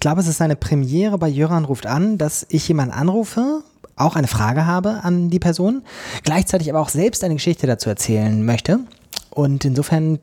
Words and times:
ich 0.00 0.02
glaube, 0.02 0.22
es 0.22 0.28
ist 0.28 0.40
eine 0.40 0.56
Premiere 0.56 1.18
bei 1.18 1.28
Jöran 1.28 1.66
ruft 1.66 1.84
an, 1.86 2.16
dass 2.16 2.46
ich 2.48 2.66
jemanden 2.66 2.94
anrufe, 2.94 3.62
auch 3.96 4.16
eine 4.16 4.28
Frage 4.28 4.64
habe 4.64 5.04
an 5.04 5.28
die 5.28 5.38
Person, 5.38 5.82
gleichzeitig 6.24 6.70
aber 6.70 6.80
auch 6.80 6.88
selbst 6.88 7.22
eine 7.22 7.34
Geschichte 7.34 7.66
dazu 7.66 7.90
erzählen 7.90 8.42
möchte. 8.42 8.80
Und 9.28 9.66
insofern 9.66 10.18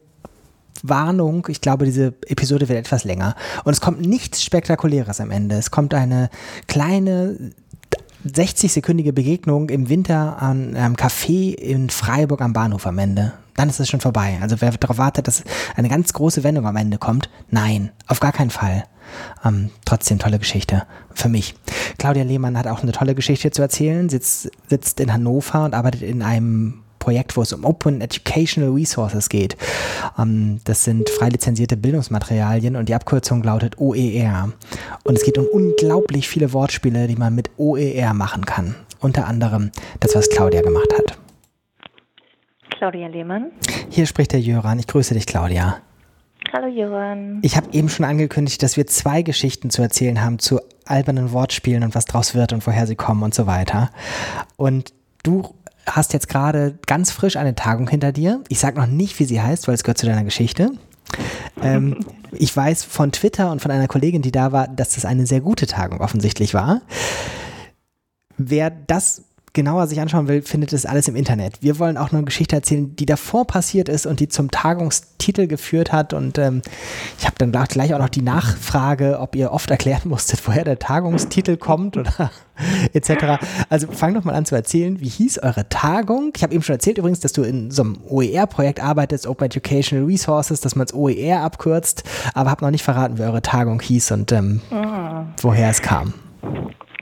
Warnung, 0.81 1.45
ich 1.49 1.61
glaube, 1.61 1.85
diese 1.85 2.15
Episode 2.25 2.69
wird 2.69 2.79
etwas 2.79 3.03
länger. 3.03 3.35
Und 3.65 3.73
es 3.73 3.79
kommt 3.79 4.01
nichts 4.01 4.41
Spektakuläres 4.41 5.21
am 5.21 5.29
Ende. 5.29 5.57
Es 5.57 5.69
kommt 5.69 5.93
eine 5.93 6.31
kleine 6.65 7.37
60-sekündige 8.27 9.11
Begegnung 9.11 9.69
im 9.69 9.89
Winter 9.89 10.41
an 10.41 10.75
einem 10.75 10.95
Café 10.95 11.53
in 11.53 11.91
Freiburg 11.91 12.41
am 12.41 12.53
Bahnhof 12.53 12.87
am 12.87 12.97
Ende. 12.97 13.33
Dann 13.57 13.69
ist 13.69 13.81
es 13.81 13.89
schon 13.89 13.99
vorbei. 13.99 14.37
Also 14.41 14.61
wer 14.61 14.71
darauf 14.71 14.97
wartet, 14.97 15.27
dass 15.27 15.43
eine 15.75 15.89
ganz 15.89 16.13
große 16.13 16.43
Wendung 16.43 16.65
am 16.65 16.77
Ende 16.77 16.97
kommt, 16.97 17.29
nein, 17.49 17.91
auf 18.07 18.21
gar 18.21 18.31
keinen 18.31 18.51
Fall. 18.51 18.85
Ähm, 19.43 19.71
trotzdem 19.83 20.19
tolle 20.19 20.39
Geschichte 20.39 20.83
für 21.13 21.27
mich. 21.27 21.55
Claudia 21.97 22.23
Lehmann 22.23 22.57
hat 22.57 22.67
auch 22.67 22.83
eine 22.83 22.91
tolle 22.91 23.15
Geschichte 23.15 23.51
zu 23.51 23.61
erzählen, 23.61 24.09
sitzt, 24.09 24.51
sitzt 24.69 24.99
in 24.99 25.11
Hannover 25.11 25.65
und 25.65 25.73
arbeitet 25.73 26.03
in 26.03 26.21
einem 26.21 26.83
Projekt, 26.99 27.35
wo 27.35 27.41
es 27.41 27.53
um 27.53 27.65
Open 27.65 28.01
Educational 28.01 28.71
Resources 28.73 29.29
geht. 29.29 29.57
Ähm, 30.19 30.59
das 30.65 30.83
sind 30.83 31.09
frei 31.09 31.29
lizenzierte 31.29 31.77
Bildungsmaterialien 31.77 32.75
und 32.75 32.89
die 32.89 32.95
Abkürzung 32.95 33.41
lautet 33.41 33.79
OER. 33.79 34.51
Und 35.03 35.17
es 35.17 35.23
geht 35.23 35.39
um 35.39 35.47
unglaublich 35.51 36.27
viele 36.27 36.53
Wortspiele, 36.53 37.07
die 37.07 37.15
man 37.15 37.33
mit 37.33 37.49
OER 37.57 38.13
machen 38.13 38.45
kann. 38.45 38.75
Unter 38.99 39.25
anderem 39.25 39.71
das, 39.99 40.13
was 40.15 40.29
Claudia 40.29 40.61
gemacht 40.61 40.93
hat. 40.95 41.17
Claudia 42.77 43.07
Lehmann. 43.07 43.51
Hier 43.89 44.05
spricht 44.05 44.33
der 44.33 44.39
Jöran. 44.39 44.77
Ich 44.77 44.85
grüße 44.85 45.15
dich, 45.15 45.25
Claudia. 45.25 45.77
Hallo 46.53 46.67
Jöran. 46.67 47.39
Ich 47.41 47.57
habe 47.57 47.67
eben 47.73 47.89
schon 47.89 48.05
angekündigt, 48.05 48.61
dass 48.61 48.77
wir 48.77 48.85
zwei 48.85 49.23
Geschichten 49.23 49.71
zu 49.71 49.81
erzählen 49.81 50.21
haben 50.21 50.37
zu 50.37 50.59
albernen 50.85 51.31
Wortspielen 51.31 51.83
und 51.83 51.95
was 51.95 52.05
draus 52.05 52.35
wird 52.35 52.53
und 52.53 52.65
woher 52.67 52.85
sie 52.85 52.95
kommen 52.95 53.23
und 53.23 53.33
so 53.33 53.47
weiter. 53.47 53.89
Und 54.57 54.93
du 55.23 55.55
hast 55.87 56.13
jetzt 56.13 56.29
gerade 56.29 56.77
ganz 56.85 57.11
frisch 57.11 57.35
eine 57.35 57.55
Tagung 57.55 57.89
hinter 57.89 58.11
dir. 58.11 58.43
Ich 58.47 58.59
sage 58.59 58.79
noch 58.79 58.87
nicht, 58.87 59.19
wie 59.19 59.25
sie 59.25 59.41
heißt, 59.41 59.67
weil 59.67 59.73
es 59.73 59.83
gehört 59.83 59.97
zu 59.97 60.05
deiner 60.05 60.23
Geschichte. 60.23 60.69
Ähm, 61.63 62.05
ich 62.31 62.55
weiß 62.55 62.83
von 62.83 63.11
Twitter 63.11 63.51
und 63.51 63.59
von 63.59 63.71
einer 63.71 63.87
Kollegin, 63.87 64.21
die 64.21 64.31
da 64.31 64.51
war, 64.51 64.67
dass 64.67 64.93
das 64.93 65.05
eine 65.05 65.25
sehr 65.25 65.41
gute 65.41 65.65
Tagung 65.65 65.99
offensichtlich 65.99 66.53
war. 66.53 66.81
Wer 68.37 68.69
das 68.69 69.23
genauer 69.57 69.87
sich 69.87 69.99
anschauen 69.99 70.27
will, 70.27 70.43
findet 70.43 70.71
es 70.71 70.85
alles 70.85 71.07
im 71.07 71.15
Internet. 71.15 71.61
Wir 71.61 71.79
wollen 71.79 71.97
auch 71.97 72.11
noch 72.11 72.19
eine 72.19 72.25
Geschichte 72.25 72.55
erzählen, 72.55 72.95
die 72.95 73.07
davor 73.07 73.47
passiert 73.47 73.89
ist 73.89 74.05
und 74.05 74.19
die 74.19 74.29
zum 74.29 74.51
Tagungstitel 74.51 75.47
geführt 75.47 75.91
hat. 75.91 76.13
Und 76.13 76.37
ähm, 76.37 76.61
ich 77.17 77.25
habe 77.25 77.35
dann 77.39 77.51
gleich 77.51 77.95
auch 77.95 77.99
noch 77.99 78.09
die 78.09 78.21
Nachfrage, 78.21 79.19
ob 79.19 79.35
ihr 79.35 79.51
oft 79.51 79.71
erklären 79.71 80.09
musstet, 80.09 80.41
woher 80.45 80.63
der 80.63 80.77
Tagungstitel 80.77 81.57
kommt 81.57 81.97
oder 81.97 82.29
etc. 82.93 83.43
Also 83.67 83.87
fang 83.91 84.13
doch 84.13 84.23
mal 84.23 84.35
an 84.35 84.45
zu 84.45 84.53
erzählen, 84.53 84.99
wie 85.01 85.09
hieß 85.09 85.39
eure 85.39 85.67
Tagung? 85.69 86.33
Ich 86.35 86.43
habe 86.43 86.53
eben 86.53 86.61
schon 86.61 86.75
erzählt 86.75 86.99
übrigens, 86.99 87.19
dass 87.19 87.33
du 87.33 87.41
in 87.41 87.71
so 87.71 87.81
einem 87.81 87.97
OER-Projekt 88.07 88.79
arbeitest, 88.79 89.25
Open 89.25 89.45
Educational 89.45 90.05
Resources, 90.05 90.61
dass 90.61 90.75
man 90.75 90.85
es 90.85 90.93
OER 90.93 91.41
abkürzt, 91.41 92.03
aber 92.35 92.51
habe 92.51 92.63
noch 92.63 92.71
nicht 92.71 92.83
verraten, 92.83 93.17
wie 93.17 93.23
eure 93.23 93.41
Tagung 93.41 93.81
hieß 93.81 94.11
und 94.11 94.31
ähm, 94.31 94.61
mhm. 94.69 95.33
woher 95.41 95.71
es 95.71 95.81
kam. 95.81 96.13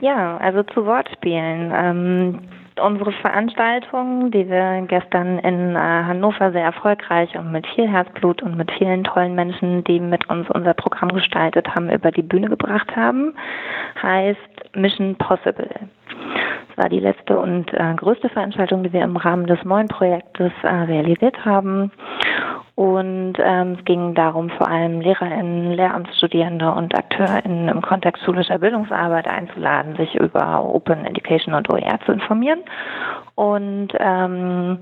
Ja, 0.06 0.36
also 0.36 0.62
zu 0.62 0.86
Wortspielen. 0.86 1.72
Ähm, 1.74 2.38
unsere 2.80 3.10
Veranstaltung, 3.10 4.30
die 4.30 4.48
wir 4.48 4.86
gestern 4.86 5.40
in 5.40 5.74
äh, 5.74 5.78
Hannover 5.78 6.52
sehr 6.52 6.62
erfolgreich 6.62 7.36
und 7.36 7.50
mit 7.50 7.66
viel 7.74 7.88
Herzblut 7.88 8.40
und 8.40 8.56
mit 8.56 8.70
vielen 8.78 9.02
tollen 9.02 9.34
Menschen, 9.34 9.82
die 9.82 9.98
mit 9.98 10.30
uns 10.30 10.48
unser 10.50 10.74
Programm 10.74 11.08
gestaltet 11.08 11.74
haben, 11.74 11.90
über 11.90 12.12
die 12.12 12.22
Bühne 12.22 12.48
gebracht 12.48 12.94
haben, 12.94 13.34
heißt 14.00 14.55
Mission 14.76 15.16
Possible. 15.16 15.68
Das 16.68 16.84
war 16.84 16.88
die 16.88 17.00
letzte 17.00 17.38
und 17.38 17.72
äh, 17.72 17.94
größte 17.96 18.28
Veranstaltung, 18.28 18.82
die 18.82 18.92
wir 18.92 19.02
im 19.02 19.16
Rahmen 19.16 19.46
des 19.46 19.62
neuen 19.64 19.88
Projektes 19.88 20.52
äh, 20.62 20.68
realisiert 20.68 21.44
haben. 21.44 21.90
Und 22.76 23.34
ähm, 23.38 23.76
es 23.78 23.84
ging 23.86 24.14
darum, 24.14 24.50
vor 24.50 24.68
allem 24.68 25.00
LehrerInnen, 25.00 25.72
Lehramtsstudierende 25.72 26.70
und 26.70 26.94
AkteurInnen 26.94 27.68
im 27.68 27.80
Kontext 27.80 28.22
schulischer 28.22 28.58
Bildungsarbeit 28.58 29.26
einzuladen, 29.26 29.96
sich 29.96 30.14
über 30.14 30.62
Open 30.62 31.06
Education 31.06 31.54
und 31.54 31.70
OER 31.70 31.98
zu 32.04 32.12
informieren. 32.12 32.60
Und 33.34 33.88
ähm, 33.98 34.80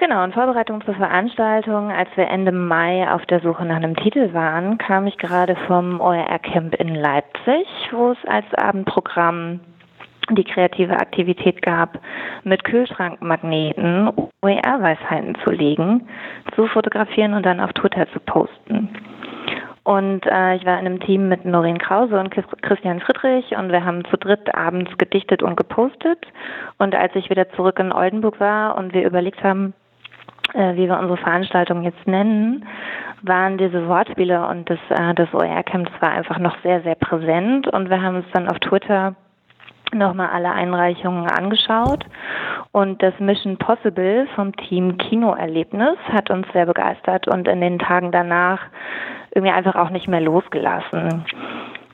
Genau, 0.00 0.24
in 0.24 0.32
Vorbereitung 0.32 0.82
zur 0.86 0.94
Veranstaltung, 0.94 1.90
als 1.90 2.08
wir 2.16 2.26
Ende 2.26 2.52
Mai 2.52 3.06
auf 3.12 3.26
der 3.26 3.40
Suche 3.40 3.66
nach 3.66 3.76
einem 3.76 3.94
Titel 3.96 4.32
waren, 4.32 4.78
kam 4.78 5.06
ich 5.06 5.18
gerade 5.18 5.56
vom 5.66 6.00
OER 6.00 6.38
Camp 6.38 6.74
in 6.76 6.94
Leipzig, 6.94 7.66
wo 7.90 8.12
es 8.12 8.18
als 8.26 8.46
Abendprogramm 8.54 9.60
die 10.30 10.44
kreative 10.44 10.94
Aktivität 10.94 11.60
gab, 11.60 11.98
mit 12.44 12.64
Kühlschrankmagneten 12.64 14.10
OER-Weisheiten 14.40 15.36
zu 15.44 15.50
legen, 15.50 16.08
zu 16.54 16.66
fotografieren 16.68 17.34
und 17.34 17.44
dann 17.44 17.60
auf 17.60 17.74
Twitter 17.74 18.10
zu 18.14 18.20
posten. 18.20 18.88
Und 19.84 20.24
äh, 20.24 20.56
ich 20.56 20.64
war 20.64 20.78
in 20.80 20.86
einem 20.86 21.00
Team 21.00 21.28
mit 21.28 21.44
Noreen 21.44 21.78
Krause 21.78 22.18
und 22.18 22.30
Christian 22.30 23.00
Friedrich 23.00 23.54
und 23.54 23.70
wir 23.70 23.84
haben 23.84 24.06
zu 24.06 24.16
dritt 24.16 24.54
abends 24.54 24.96
gedichtet 24.96 25.42
und 25.42 25.56
gepostet. 25.56 26.26
Und 26.78 26.94
als 26.94 27.14
ich 27.16 27.28
wieder 27.28 27.50
zurück 27.50 27.78
in 27.78 27.92
Oldenburg 27.92 28.40
war 28.40 28.78
und 28.78 28.94
wir 28.94 29.06
überlegt 29.06 29.44
haben, 29.44 29.74
äh, 30.54 30.74
wie 30.74 30.88
wir 30.88 30.98
unsere 30.98 31.16
Veranstaltung 31.16 31.82
jetzt 31.82 32.06
nennen, 32.06 32.66
waren 33.22 33.58
diese 33.58 33.86
Wortspiele 33.86 34.46
und 34.48 34.68
das, 34.70 34.78
äh, 34.90 35.14
das 35.14 35.32
OER-Camp, 35.34 35.90
das 35.90 36.02
war 36.02 36.10
einfach 36.10 36.38
noch 36.38 36.56
sehr, 36.62 36.82
sehr 36.82 36.94
präsent. 36.94 37.68
Und 37.68 37.90
wir 37.90 38.00
haben 38.02 38.16
uns 38.16 38.26
dann 38.32 38.48
auf 38.48 38.58
Twitter 38.58 39.14
nochmal 39.92 40.28
alle 40.32 40.52
Einreichungen 40.52 41.26
angeschaut 41.26 42.04
und 42.72 43.02
das 43.02 43.18
Mission 43.18 43.56
Possible 43.56 44.28
vom 44.34 44.54
Team 44.56 44.96
Kinoerlebnis 44.98 45.96
hat 46.12 46.30
uns 46.30 46.46
sehr 46.52 46.66
begeistert 46.66 47.26
und 47.26 47.48
in 47.48 47.60
den 47.60 47.78
Tagen 47.78 48.12
danach 48.12 48.60
irgendwie 49.34 49.52
einfach 49.52 49.74
auch 49.74 49.90
nicht 49.90 50.08
mehr 50.08 50.20
losgelassen. 50.20 51.24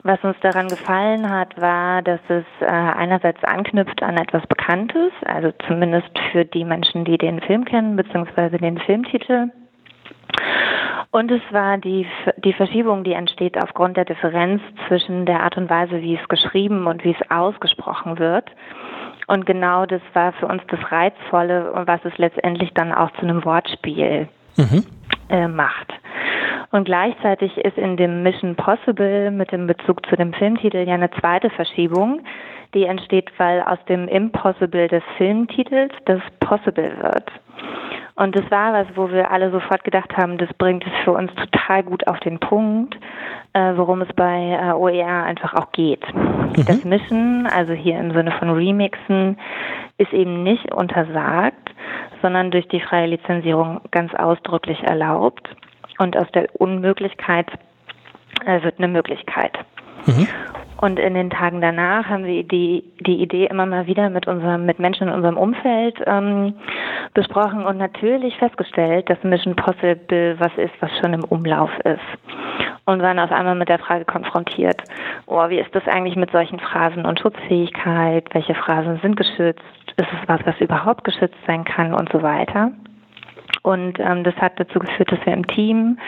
Was 0.07 0.23
uns 0.23 0.37
daran 0.41 0.69
gefallen 0.69 1.29
hat, 1.29 1.61
war, 1.61 2.01
dass 2.01 2.21
es 2.29 2.45
äh, 2.61 2.67
einerseits 2.67 3.43
anknüpft 3.43 4.05
an 4.05 4.17
etwas 4.17 4.47
Bekanntes, 4.47 5.11
also 5.25 5.51
zumindest 5.67 6.17
für 6.31 6.45
die 6.45 6.65
Menschen, 6.65 7.05
die 7.05 7.19
den 7.19 7.41
Film 7.41 7.65
kennen, 7.65 7.97
beziehungsweise 7.97 8.57
den 8.57 8.79
Filmtitel. 8.79 9.49
Und 11.11 11.33
es 11.33 11.43
war 11.51 11.79
die, 11.79 12.07
die 12.37 12.53
Verschiebung, 12.53 13.03
die 13.03 13.15
entsteht 13.15 13.61
aufgrund 13.61 13.97
der 13.97 14.05
Differenz 14.05 14.63
zwischen 14.87 15.27
der 15.27 15.43
Art 15.43 15.57
und 15.57 15.69
Weise, 15.69 16.01
wie 16.01 16.15
es 16.15 16.29
geschrieben 16.29 16.87
und 16.87 17.03
wie 17.03 17.17
es 17.21 17.31
ausgesprochen 17.31 18.21
wird. 18.21 18.49
Und 19.27 19.45
genau 19.45 19.87
das 19.87 20.03
war 20.13 20.35
für 20.35 20.47
uns 20.47 20.63
das 20.69 20.79
Reizvolle, 20.93 21.83
was 21.85 21.99
es 22.05 22.17
letztendlich 22.17 22.73
dann 22.75 22.93
auch 22.93 23.11
zu 23.15 23.23
einem 23.23 23.45
Wortspiel 23.45 24.29
mhm. 24.57 24.85
äh, 25.31 25.49
macht. 25.49 25.93
Und 26.77 26.85
gleichzeitig 26.85 27.57
ist 27.57 27.79
in 27.79 27.97
dem 27.97 28.23
Mission 28.23 28.55
Possible 28.55 29.31
mit 29.31 29.51
dem 29.51 29.67
Bezug 29.67 30.05
zu 30.11 30.15
dem 30.15 30.35
Filmtitel 30.35 30.87
ja 30.87 30.93
eine 30.93 31.11
zweite 31.11 31.49
Verschiebung, 31.49 32.21
die 32.75 32.85
entsteht, 32.85 33.31
weil 33.39 33.63
aus 33.63 33.79
dem 33.89 34.07
Impossible 34.09 34.87
des 34.87 35.03
Filmtitels 35.17 35.95
das 36.05 36.21
Possible 36.41 36.93
wird. 37.01 37.33
Und 38.17 38.37
das 38.37 38.45
war 38.51 38.75
was, 38.75 38.87
wo 38.95 39.11
wir 39.11 39.31
alle 39.31 39.51
sofort 39.51 39.85
gedacht 39.85 40.15
haben, 40.19 40.37
das 40.37 40.53
bringt 40.59 40.87
es 40.87 40.93
für 41.03 41.13
uns 41.13 41.35
total 41.37 41.83
gut 41.83 42.07
auf 42.07 42.21
den 42.21 42.39
Punkt, 42.41 42.95
äh, 43.55 43.73
worum 43.75 44.03
es 44.03 44.13
bei 44.15 44.59
äh, 44.61 44.73
OER 44.75 45.25
einfach 45.25 45.55
auch 45.55 45.73
geht. 45.73 46.05
Mhm. 46.15 46.53
Das 46.67 46.85
Mischen, 46.85 47.47
also 47.47 47.73
hier 47.73 47.99
im 47.99 48.13
Sinne 48.13 48.33
von 48.33 48.51
Remixen, 48.51 49.39
ist 49.97 50.13
eben 50.13 50.43
nicht 50.43 50.75
untersagt, 50.75 51.71
sondern 52.21 52.51
durch 52.51 52.69
die 52.69 52.81
freie 52.81 53.07
Lizenzierung 53.07 53.81
ganz 53.93 54.15
ausdrücklich 54.15 54.83
erlaubt. 54.83 55.49
Und 55.99 56.17
aus 56.17 56.31
der 56.33 56.49
Unmöglichkeit 56.55 57.47
äh, 58.45 58.63
wird 58.63 58.79
eine 58.79 58.89
Möglichkeit. 58.89 59.59
Mhm. 60.07 60.29
Und 60.79 60.99
in 60.99 61.15
den 61.15 61.31
Tagen 61.31 61.61
danach 61.63 62.07
haben 62.07 62.27
wir 62.27 62.43
die, 62.43 62.85
die 63.01 63.23
Idee 63.23 63.47
immer 63.47 63.65
mal 63.65 63.87
wieder 63.87 64.11
mit 64.11 64.27
unserem, 64.27 64.67
mit 64.67 64.79
Menschen 64.79 65.09
in 65.09 65.15
unserem 65.15 65.39
Umfeld 65.39 65.97
ähm, 66.07 66.55
besprochen 67.15 67.65
und 67.65 67.79
natürlich 67.79 68.37
festgestellt, 68.37 69.09
dass 69.09 69.23
Mission 69.25 69.57
Possible 69.57 70.37
was 70.39 70.53
ist, 70.59 70.75
was 70.81 70.91
schon 71.01 71.15
im 71.15 71.25
Umlauf 71.25 71.71
ist. 71.85 72.01
Und 72.85 73.03
waren 73.03 73.19
auf 73.19 73.33
einmal 73.33 73.55
mit 73.55 73.69
der 73.69 73.79
Frage 73.79 74.05
konfrontiert, 74.05 74.81
oh, 75.27 75.49
wie 75.49 75.59
ist 75.59 75.75
das 75.75 75.89
eigentlich 75.89 76.15
mit 76.15 76.31
solchen 76.31 76.61
Phrasen 76.61 77.05
und 77.05 77.19
Schutzfähigkeit? 77.19 78.27
Welche 78.33 78.55
Phrasen 78.55 79.01
sind 79.03 79.17
geschützt? 79.17 79.63
Ist 79.97 80.09
es 80.13 80.29
was, 80.29 80.41
was 80.45 80.61
überhaupt 80.61 81.05
geschützt 81.05 81.39
sein 81.47 81.65
kann 81.65 81.95
und 81.95 82.13
so 82.13 82.23
weiter? 82.23 82.71
Und 83.67 83.99
ähm, 83.99 84.23
das 84.23 84.37
hat 84.37 84.61
dazu 84.61 84.79
geführt, 84.79 85.11
dass 85.11 85.19
wir 85.27 85.33
im 85.33 85.45
Team 85.49 85.99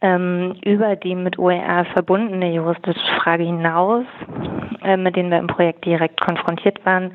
ähm, 0.00 0.56
über 0.64 0.96
die 0.96 1.14
mit 1.14 1.38
OER 1.38 1.84
verbundene 1.92 2.52
juristische 2.52 3.14
Frage 3.22 3.44
hinaus, 3.44 4.04
äh, 4.82 4.96
mit 4.96 5.14
denen 5.14 5.30
wir 5.30 5.38
im 5.38 5.46
Projekt 5.46 5.84
direkt 5.84 6.20
konfrontiert 6.20 6.84
waren, 6.84 7.12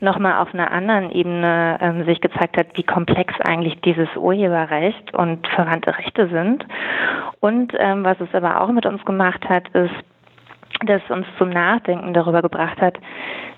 nochmal 0.00 0.42
auf 0.42 0.52
einer 0.52 0.72
anderen 0.72 1.12
Ebene 1.12 1.78
ähm, 1.80 2.04
sich 2.04 2.20
gezeigt 2.20 2.56
hat, 2.56 2.66
wie 2.74 2.82
komplex 2.82 3.32
eigentlich 3.42 3.80
dieses 3.82 4.08
Urheberrecht 4.16 5.14
und 5.14 5.46
verwandte 5.46 5.96
Rechte 5.96 6.26
sind. 6.26 6.66
Und 7.38 7.74
ähm, 7.78 8.04
was 8.04 8.18
es 8.18 8.34
aber 8.34 8.60
auch 8.60 8.72
mit 8.72 8.86
uns 8.86 9.04
gemacht 9.04 9.48
hat, 9.48 9.68
ist, 9.68 9.94
das 10.84 11.02
uns 11.08 11.26
zum 11.38 11.50
Nachdenken 11.50 12.14
darüber 12.14 12.42
gebracht 12.42 12.80
hat, 12.80 12.98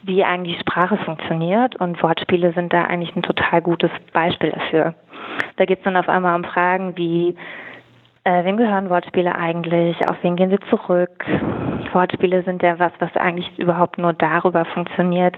wie 0.03 0.25
eigentlich 0.25 0.59
Sprache 0.61 0.97
funktioniert. 0.99 1.76
Und 1.76 2.03
Wortspiele 2.03 2.53
sind 2.53 2.73
da 2.73 2.85
eigentlich 2.85 3.15
ein 3.17 3.23
total 3.23 3.62
gutes 3.62 3.91
Beispiel 4.12 4.50
dafür. 4.50 4.94
Da 5.56 5.65
geht 5.65 5.79
es 5.79 5.85
dann 5.85 5.97
auf 5.97 6.09
einmal 6.09 6.37
um 6.37 6.44
Fragen 6.44 6.97
wie, 6.97 7.37
äh, 8.25 8.44
wem 8.44 8.56
gehören 8.56 8.91
Wortspiele 8.91 9.35
eigentlich? 9.35 9.97
Auf 10.09 10.17
wen 10.23 10.37
gehen 10.37 10.50
sie 10.50 10.61
zurück? 10.71 11.25
Wortspiele 11.93 12.43
sind 12.43 12.62
ja 12.62 12.79
was, 12.79 12.93
was 12.99 13.15
eigentlich 13.17 13.59
überhaupt 13.59 13.99
nur 13.99 14.12
darüber 14.12 14.65
funktioniert, 14.65 15.37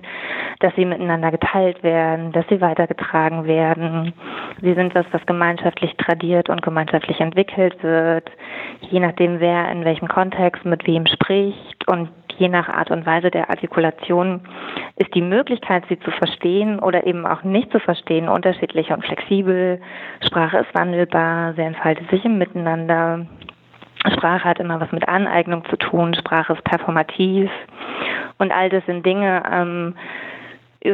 dass 0.60 0.74
sie 0.74 0.84
miteinander 0.84 1.30
geteilt 1.30 1.82
werden, 1.82 2.32
dass 2.32 2.46
sie 2.48 2.60
weitergetragen 2.60 3.44
werden. 3.44 4.14
Sie 4.62 4.72
sind 4.72 4.94
was, 4.94 5.04
was 5.12 5.24
gemeinschaftlich 5.26 5.94
tradiert 5.96 6.48
und 6.48 6.62
gemeinschaftlich 6.62 7.20
entwickelt 7.20 7.82
wird, 7.82 8.30
je 8.80 9.00
nachdem, 9.00 9.40
wer 9.40 9.70
in 9.70 9.84
welchem 9.84 10.08
Kontext 10.08 10.64
mit 10.64 10.86
wem 10.86 11.06
spricht 11.06 11.86
und 11.88 12.08
je 12.38 12.48
nach 12.48 12.68
Art 12.68 12.90
und 12.90 13.06
Weise 13.06 13.30
der 13.30 13.50
Artikulation 13.50 14.40
ist 14.96 15.14
die 15.14 15.22
Möglichkeit, 15.22 15.84
sie 15.88 15.98
zu 15.98 16.10
verstehen 16.10 16.78
oder 16.78 17.06
eben 17.06 17.26
auch 17.26 17.42
nicht 17.42 17.70
zu 17.72 17.80
verstehen, 17.80 18.28
unterschiedlich 18.28 18.90
und 18.90 19.04
flexibel. 19.04 19.80
Sprache 20.26 20.58
ist 20.58 20.74
wandelbar, 20.74 21.54
sie 21.54 21.62
entfaltet 21.62 22.08
sich 22.10 22.24
im 22.24 22.38
Miteinander. 22.38 23.26
Sprache 24.12 24.44
hat 24.44 24.60
immer 24.60 24.80
was 24.80 24.92
mit 24.92 25.08
Aneignung 25.08 25.64
zu 25.66 25.76
tun, 25.76 26.14
Sprache 26.14 26.52
ist 26.52 26.64
performativ 26.64 27.50
und 28.38 28.52
all 28.52 28.68
das 28.68 28.84
sind 28.86 29.04
Dinge, 29.04 29.42
ähm, 29.50 29.94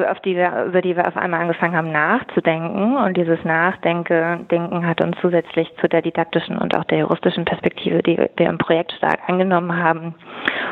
auf 0.09 0.21
die 0.21 0.37
wir, 0.37 0.65
über 0.67 0.81
die 0.81 0.97
wir 0.97 1.06
auf 1.06 1.17
einmal 1.17 1.41
angefangen 1.41 1.77
haben 1.77 1.93
nachzudenken. 1.93 2.97
Und 2.97 3.15
dieses 3.17 3.45
Nachdenken 3.45 4.49
Denken 4.49 4.87
hat 4.87 5.03
uns 5.03 5.17
zusätzlich 5.21 5.71
zu 5.81 5.88
der 5.88 6.00
didaktischen 6.00 6.56
und 6.56 6.75
auch 6.77 6.85
der 6.85 7.00
juristischen 7.00 7.45
Perspektive, 7.45 8.03
die 8.03 8.17
wir 8.17 8.49
im 8.49 8.59
Projekt 8.59 8.93
stark 8.93 9.21
angenommen 9.27 9.77
haben, 9.77 10.15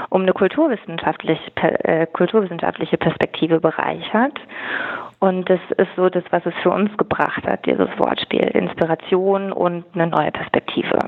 um 0.08 0.22
eine 0.22 0.32
kulturwissenschaftliche, 0.32 1.50
äh, 1.84 2.06
kulturwissenschaftliche 2.06 2.96
Perspektive 2.96 3.60
bereichert. 3.60 4.38
Und 5.18 5.50
das 5.50 5.60
ist 5.76 5.90
so 5.96 6.08
das, 6.08 6.24
was 6.30 6.44
es 6.46 6.54
für 6.62 6.70
uns 6.70 6.96
gebracht 6.96 7.44
hat, 7.44 7.66
dieses 7.66 7.88
Wortspiel. 7.98 8.40
Inspiration 8.40 9.52
und 9.52 9.84
eine 9.92 10.06
neue 10.06 10.32
Perspektive. 10.32 10.98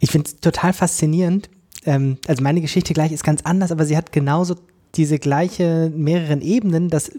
Ich 0.00 0.10
finde 0.10 0.26
es 0.26 0.40
total 0.40 0.72
faszinierend. 0.72 1.48
Ähm, 1.84 2.18
also 2.26 2.42
meine 2.42 2.60
Geschichte 2.60 2.94
gleich 2.94 3.12
ist 3.12 3.24
ganz 3.24 3.42
anders, 3.44 3.70
aber 3.70 3.84
sie 3.84 3.96
hat 3.96 4.12
genauso 4.12 4.56
diese 4.96 5.18
gleiche 5.18 5.90
mehreren 5.94 6.40
Ebenen, 6.40 6.88
dass 6.88 7.12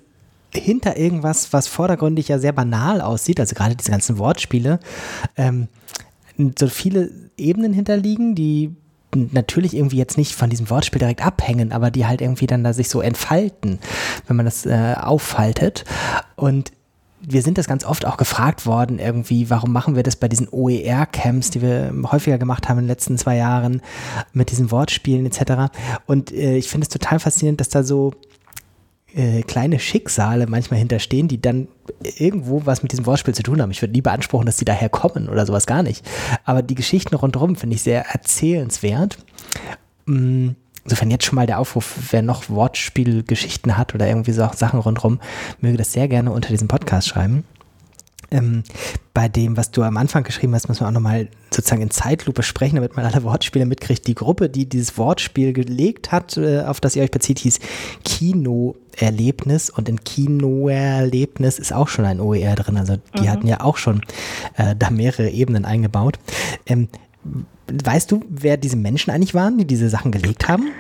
hinter 0.54 0.98
irgendwas, 0.98 1.54
was 1.54 1.68
vordergründig 1.68 2.30
ja 2.30 2.40
sehr 2.40 2.54
banal 2.54 3.02
aussieht, 3.02 3.40
also 3.40 3.56
gerade 3.56 3.76
diese 3.76 3.92
ganzen 3.92 4.18
Wortspiele, 4.18 4.80
ähm, 5.38 5.68
so 6.58 6.68
viele 6.68 7.10
Ebenen 7.38 7.74
hinterliegen, 7.74 8.36
die 8.36 8.76
natürlich 9.16 9.76
irgendwie 9.76 9.98
jetzt 9.98 10.18
nicht 10.18 10.36
von 10.36 10.50
diesem 10.50 10.70
Wortspiel 10.70 11.00
direkt 11.00 11.26
abhängen, 11.26 11.72
aber 11.72 11.92
die 11.92 12.06
halt 12.06 12.22
irgendwie 12.22 12.48
dann 12.48 12.64
da 12.64 12.74
sich 12.74 12.90
so 12.90 13.02
entfalten, 13.02 13.80
wenn 14.28 14.36
man 14.36 14.46
das 14.46 14.66
äh, 14.66 14.96
auffaltet. 14.98 15.86
Und 16.36 16.72
wir 17.22 17.42
sind 17.42 17.58
das 17.58 17.68
ganz 17.68 17.84
oft 17.84 18.06
auch 18.06 18.18
gefragt 18.18 18.66
worden, 18.66 19.00
irgendwie, 19.00 19.50
warum 19.50 19.74
machen 19.74 19.96
wir 19.96 20.04
das 20.04 20.16
bei 20.16 20.28
diesen 20.28 20.48
OER-Camps, 20.50 21.50
die 21.50 21.62
wir 21.62 21.92
häufiger 22.12 22.38
gemacht 22.38 22.70
haben 22.70 22.78
in 22.78 22.84
den 22.84 22.90
letzten 22.90 23.18
zwei 23.18 23.36
Jahren 23.36 23.82
mit 24.34 24.52
diesen 24.52 24.72
Wortspielen 24.72 25.26
etc. 25.26 25.74
Und 26.06 26.32
äh, 26.32 26.56
ich 26.58 26.70
finde 26.70 26.86
es 26.86 26.90
total 26.90 27.20
faszinierend, 27.20 27.60
dass 27.60 27.70
da 27.70 27.84
so 27.84 28.14
äh, 29.16 29.42
kleine 29.44 29.80
Schicksale 29.80 30.48
manchmal 30.48 30.80
hinterstehen, 30.80 31.28
die 31.28 31.42
dann 31.42 31.68
irgendwo 32.18 32.66
was 32.66 32.84
mit 32.84 32.92
diesem 32.92 33.06
Wortspiel 33.06 33.34
zu 33.34 33.44
tun 33.44 33.62
haben. 33.62 33.72
Ich 33.72 33.82
würde 33.82 33.94
nie 33.94 34.02
beanspruchen, 34.02 34.46
dass 34.46 34.58
die 34.58 34.66
daher 34.66 34.90
kommen 34.90 35.30
oder 35.30 35.46
sowas 35.46 35.66
gar 35.66 35.84
nicht. 35.84 36.06
Aber 36.44 36.62
die 36.62 36.76
Geschichten 36.76 37.16
rundherum 37.16 37.56
finde 37.56 37.76
ich 37.76 37.82
sehr 37.82 38.06
erzählenswert. 38.06 39.18
Mm, 40.06 40.50
insofern 40.84 41.12
jetzt 41.12 41.26
schon 41.26 41.36
mal 41.36 41.48
der 41.48 41.60
Aufruf, 41.60 41.96
wer 42.12 42.22
noch 42.22 42.50
Wortspielgeschichten 42.50 43.78
hat 43.78 43.96
oder 43.96 44.08
irgendwie 44.08 44.32
so 44.32 44.48
Sachen 44.54 44.80
rundherum, 44.80 45.20
möge 45.62 45.78
das 45.78 45.94
sehr 45.94 46.08
gerne 46.08 46.32
unter 46.32 46.50
diesem 46.50 46.68
Podcast 46.68 47.08
schreiben. 47.08 47.44
Ähm, 48.30 48.64
bei 49.14 49.30
dem, 49.30 49.58
was 49.58 49.72
du 49.72 49.84
am 49.84 49.98
Anfang 49.98 50.24
geschrieben 50.24 50.54
hast, 50.54 50.68
müssen 50.68 50.82
wir 50.82 50.88
auch 50.88 50.92
nochmal 50.92 51.30
sozusagen 51.52 51.82
in 51.82 51.90
Zeitlupe 51.90 52.44
sprechen, 52.44 52.76
damit 52.76 52.96
man 52.96 53.06
alle 53.06 53.24
Wortspiele 53.24 53.66
mitkriegt. 53.66 54.06
Die 54.06 54.16
Gruppe, 54.16 54.50
die 54.50 54.68
dieses 54.68 54.98
Wortspiel 54.98 55.54
gelegt 55.54 56.12
hat, 56.12 56.38
äh, 56.38 56.62
auf 56.62 56.80
das 56.82 56.96
ihr 56.96 57.04
euch 57.04 57.12
bezieht, 57.12 57.40
hieß 57.40 57.60
Kinoerlebnis 58.04 59.70
und 59.70 59.90
in 59.90 60.04
Kinoerlebnis 60.04 61.58
ist 61.58 61.74
auch 61.74 61.88
schon 61.88 62.06
ein 62.06 62.20
OER 62.20 62.56
drin. 62.56 62.78
Also 62.78 62.98
die 63.18 63.24
mhm. 63.24 63.30
hatten 63.30 63.48
ja 63.48 63.62
auch 63.62 63.78
schon 63.78 64.02
äh, 64.58 64.76
da 64.78 64.90
mehrere 64.90 65.30
Ebenen 65.30 65.66
eingebaut. 65.66 66.20
Ähm, 66.66 66.90
weißt 67.72 68.12
du, 68.12 68.24
wer 68.30 68.58
diese 68.58 68.78
Menschen 68.78 69.12
eigentlich 69.12 69.34
waren, 69.34 69.58
die 69.58 69.66
diese 69.66 69.90
Sachen 69.90 70.12
gelegt 70.12 70.48
haben? 70.48 70.72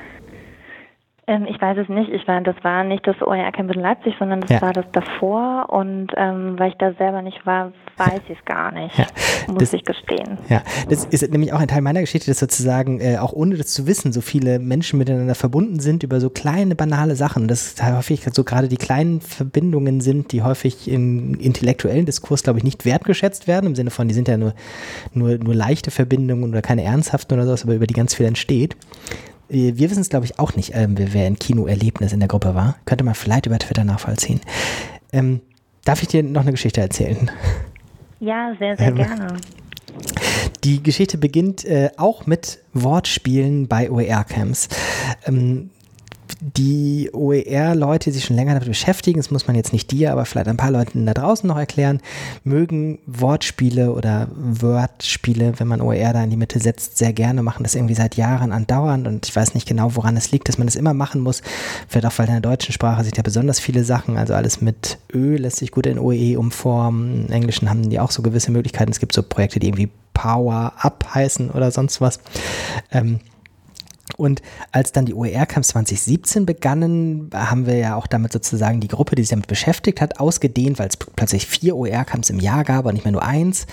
Ähm, 1.30 1.46
ich 1.50 1.62
weiß 1.62 1.78
es 1.78 1.90
nicht. 1.90 2.10
Ich 2.10 2.26
war, 2.26 2.40
das 2.40 2.56
war 2.64 2.86
nicht 2.86 3.06
das 3.06 3.22
OER 3.22 3.52
Camp 3.52 3.70
in 3.76 3.82
Leipzig, 3.82 4.16
sondern 4.18 4.40
das 4.40 4.50
ja. 4.50 4.62
war 4.62 4.72
das 4.72 4.86
davor. 4.94 5.68
Und 5.70 6.08
ähm, 6.16 6.58
weil 6.58 6.70
ich 6.70 6.78
da 6.78 6.94
selber 6.94 7.22
nicht 7.22 7.46
war, 7.46 7.74
weiß 7.98 8.22
ich 8.30 8.38
es 8.38 8.46
gar 8.46 8.72
nicht. 8.72 8.98
Ja. 8.98 9.06
Muss 9.48 9.60
das, 9.60 9.74
ich 9.74 9.84
gestehen. 9.84 10.38
Ja, 10.48 10.62
das 10.90 11.04
ist 11.06 11.30
nämlich 11.30 11.52
auch 11.52 11.60
ein 11.60 11.68
Teil 11.68 11.82
meiner 11.82 12.00
Geschichte, 12.00 12.32
dass 12.32 12.40
sozusagen, 12.40 13.02
äh, 13.02 13.18
auch 13.18 13.34
ohne 13.34 13.56
das 13.56 13.68
zu 13.68 13.88
wissen, 13.88 14.14
so 14.14 14.22
viele 14.22 14.60
Menschen 14.60 15.00
miteinander 15.00 15.36
verbunden 15.36 15.80
sind 15.80 16.04
über 16.04 16.22
so 16.22 16.30
kleine, 16.30 16.76
banale 16.76 17.16
Sachen. 17.16 17.50
Das 17.50 17.76
häufig 17.84 18.24
so 18.32 18.46
gerade 18.46 18.70
die 18.70 18.78
kleinen 18.78 19.20
Verbindungen 19.20 20.00
sind, 20.00 20.32
die 20.32 20.44
häufig 20.44 20.90
im 20.90 21.38
intellektuellen 21.40 22.06
Diskurs, 22.06 22.44
glaube 22.44 22.60
ich, 22.60 22.64
nicht 22.64 22.86
wertgeschätzt 22.86 23.48
werden, 23.48 23.68
im 23.68 23.76
Sinne 23.76 23.90
von, 23.90 24.08
die 24.08 24.14
sind 24.14 24.30
ja 24.30 24.38
nur, 24.38 24.54
nur, 25.14 25.38
nur 25.38 25.56
leichte 25.56 25.92
Verbindungen 25.92 26.50
oder 26.50 26.62
keine 26.62 26.84
ernsthaften 26.84 27.34
oder 27.34 27.46
sowas, 27.46 27.64
aber 27.64 27.76
über 27.76 27.88
die 27.88 27.94
ganz 27.94 28.14
viel 28.14 28.26
entsteht. 28.26 28.78
Äh, 29.50 29.74
wir 29.76 29.90
wissen 29.90 30.02
es, 30.02 30.10
glaube 30.10 30.26
ich, 30.26 30.40
auch 30.40 30.56
nicht, 30.56 30.72
ähm, 30.76 30.96
wer 30.98 31.26
ein 31.26 31.38
Kinoerlebnis 31.38 32.14
in 32.14 32.20
der 32.20 32.30
Gruppe 32.30 32.56
war. 32.56 32.76
Könnte 32.86 33.04
man 33.04 33.16
vielleicht 33.16 33.46
über 33.46 33.60
Twitter 33.60 33.84
nachvollziehen. 33.84 34.42
Ähm, 35.12 35.42
darf 35.86 36.02
ich 36.02 36.08
dir 36.10 36.24
noch 36.24 36.42
eine 36.42 36.52
Geschichte 36.52 36.82
erzählen? 36.82 37.32
Ja, 38.20 38.56
sehr, 38.60 38.76
sehr 38.78 38.88
ähm, 38.88 38.96
gerne. 38.96 39.38
Die 40.64 40.82
Geschichte 40.82 41.18
beginnt 41.18 41.66
äh, 41.66 41.92
auch 41.98 42.26
mit 42.26 42.60
Wortspielen 42.74 43.68
bei 43.68 43.90
OER-Camps. 43.90 44.70
Ähm, 45.26 45.70
die 46.40 47.10
OER-Leute, 47.14 48.10
die 48.10 48.16
sich 48.16 48.26
schon 48.26 48.36
länger 48.36 48.54
damit 48.54 48.68
beschäftigen, 48.68 49.20
das 49.20 49.32
muss 49.32 49.48
man 49.48 49.56
jetzt 49.56 49.74
nicht 49.74 49.92
dir, 49.92 50.12
aber 50.12 50.26
vielleicht 50.26 50.48
ein 50.48 50.58
paar 50.58 50.72
Leuten 50.72 51.06
da 51.06 51.14
draußen 51.14 51.48
noch 51.48 51.58
erklären, 51.58 52.02
mögen 52.44 53.00
Wortspiele 53.06 53.92
oder 53.92 54.28
Wordspiele, 54.36 55.54
wenn 55.58 55.68
man 55.68 55.82
OER 55.82 56.14
da 56.14 56.24
in 56.24 56.30
die 56.30 56.38
Mitte 56.38 56.60
setzt, 56.60 56.98
sehr 56.98 57.14
gerne, 57.14 57.44
machen 57.44 57.64
das 57.64 57.76
irgendwie 57.76 57.96
seit 57.96 58.16
Jahren 58.16 58.52
andauernd 58.52 59.08
und 59.08 59.28
ich 59.28 59.36
weiß 59.36 59.54
nicht 59.56 59.68
genau, 59.68 59.96
woran 59.96 60.18
es 60.18 60.32
liegt, 60.32 60.48
dass 60.48 60.58
man 60.58 60.68
das 60.68 60.76
immer 60.76 60.94
machen 60.94 61.22
muss. 61.22 61.42
Vielleicht 61.88 62.06
auch, 62.06 62.20
weil 62.20 62.28
in 62.28 62.34
der 62.34 62.42
deutschen 62.42 62.74
Sprache 62.74 63.04
sind 63.04 63.18
ja 63.18 63.24
besonders 63.24 63.60
viele 63.60 63.84
Sachen, 63.84 64.18
also 64.18 64.34
alles 64.34 64.62
mit 64.62 65.00
Ö 65.14 65.38
lässt 65.38 65.58
sich 65.58 65.72
gut 65.72 65.88
in 65.88 66.00
OE 66.00 66.38
umformen. 66.38 67.26
Im 67.28 67.34
Englischen 67.34 67.70
haben 67.70 67.90
die 67.90 68.00
auch 68.00 68.12
so 68.12 68.22
gewisse 68.22 68.52
Möglichkeiten. 68.52 68.92
Es 68.92 69.00
gibt 69.00 69.14
so 69.14 69.24
Projekte, 69.24 69.60
die 69.60 69.68
irgendwie 69.68 69.90
Power 70.14 70.74
Up 70.80 71.06
heißen 71.14 71.52
oder 71.52 71.72
sonst 71.72 72.02
was. 72.02 72.20
Ähm, 72.92 73.20
und 74.18 74.42
als 74.72 74.92
dann 74.92 75.06
die 75.06 75.14
OER-Camps 75.14 75.70
2017 75.70 76.46
begannen, 76.46 77.30
haben 77.34 77.68
wir 77.68 77.78
ja 77.78 77.96
auch 77.96 78.08
damit 78.08 78.34
sozusagen 78.34 78.80
die 78.80 78.88
Gruppe, 78.88 79.16
die 79.16 79.22
sich 79.22 79.30
damit 79.30 79.48
beschäftigt 79.48 80.02
hat, 80.02 80.20
ausgedehnt, 80.20 80.80
weil 80.80 80.90
es 80.90 80.98
plötzlich 80.98 81.46
vier 81.46 81.76
OER-Camps 81.76 82.32
im 82.32 82.40
Jahr 82.40 82.64
gab 82.64 82.86
und 82.86 82.94
nicht 82.96 83.06
mehr 83.06 83.12
nur 83.12 83.24
eins. 83.24 83.68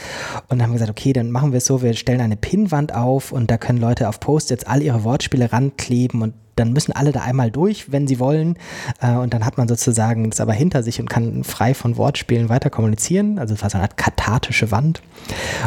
Und 0.48 0.62
haben 0.62 0.74
gesagt, 0.74 0.90
okay, 0.90 1.14
dann 1.14 1.30
machen 1.30 1.52
wir 1.52 1.58
es 1.58 1.64
so, 1.64 1.82
wir 1.82 1.94
stellen 1.94 2.20
eine 2.20 2.36
Pinnwand 2.36 2.94
auf 2.94 3.32
und 3.32 3.50
da 3.50 3.56
können 3.56 3.78
Leute 3.78 4.08
auf 4.08 4.20
Post-its 4.20 4.64
all 4.64 4.82
ihre 4.82 5.02
Wortspiele 5.02 5.50
rankleben 5.50 6.20
und 6.20 6.34
dann 6.56 6.72
müssen 6.72 6.92
alle 6.92 7.10
da 7.10 7.22
einmal 7.22 7.50
durch, 7.50 7.90
wenn 7.90 8.06
sie 8.06 8.20
wollen. 8.20 8.56
Äh, 9.00 9.14
und 9.14 9.34
dann 9.34 9.44
hat 9.44 9.56
man 9.58 9.66
sozusagen 9.66 10.30
das 10.30 10.40
aber 10.40 10.52
hinter 10.52 10.82
sich 10.82 11.00
und 11.00 11.08
kann 11.10 11.42
frei 11.42 11.74
von 11.74 11.96
Wortspielen 11.96 12.48
weiter 12.48 12.70
kommunizieren. 12.70 13.38
Also 13.38 13.54
es 13.54 13.62
war 13.62 13.70
so 13.70 13.78
eine 13.78 13.84
Art 13.84 13.96
kathartische 13.96 14.70
Wand. 14.70 15.02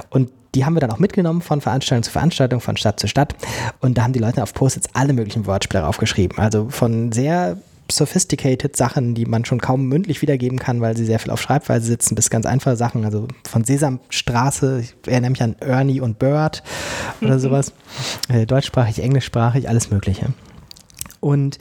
Und 0.09 0.29
die 0.55 0.65
haben 0.65 0.75
wir 0.75 0.79
dann 0.79 0.91
auch 0.91 0.99
mitgenommen 0.99 1.41
von 1.41 1.61
Veranstaltung 1.61 2.03
zu 2.03 2.11
Veranstaltung, 2.11 2.61
von 2.61 2.77
Stadt 2.77 2.99
zu 2.99 3.07
Stadt. 3.07 3.35
Und 3.79 3.97
da 3.97 4.03
haben 4.03 4.13
die 4.13 4.19
Leute 4.19 4.43
auf 4.43 4.53
Post-its 4.53 4.89
alle 4.93 5.13
möglichen 5.13 5.45
Wortspiele 5.45 5.85
aufgeschrieben. 5.85 6.39
Also 6.39 6.69
von 6.69 7.11
sehr 7.11 7.57
sophisticated 7.91 8.75
Sachen, 8.75 9.15
die 9.15 9.25
man 9.25 9.45
schon 9.45 9.61
kaum 9.61 9.85
mündlich 9.85 10.21
wiedergeben 10.21 10.59
kann, 10.59 10.81
weil 10.81 10.95
sie 10.97 11.05
sehr 11.05 11.19
viel 11.19 11.31
auf 11.31 11.41
Schreibweise 11.41 11.85
sitzen, 11.85 12.15
bis 12.15 12.29
ganz 12.29 12.45
einfache 12.45 12.75
Sachen, 12.75 13.05
also 13.05 13.27
von 13.47 13.63
Sesamstraße, 13.63 14.81
ich 14.81 14.95
erinnere 15.05 15.31
mich 15.31 15.41
an 15.41 15.55
Ernie 15.59 16.01
und 16.01 16.19
Bird 16.19 16.63
oder 17.21 17.35
mhm. 17.35 17.39
sowas, 17.39 17.73
äh, 18.29 18.45
deutschsprachig, 18.45 19.01
englischsprachig, 19.01 19.69
alles 19.69 19.89
Mögliche. 19.89 20.27
Und 21.19 21.59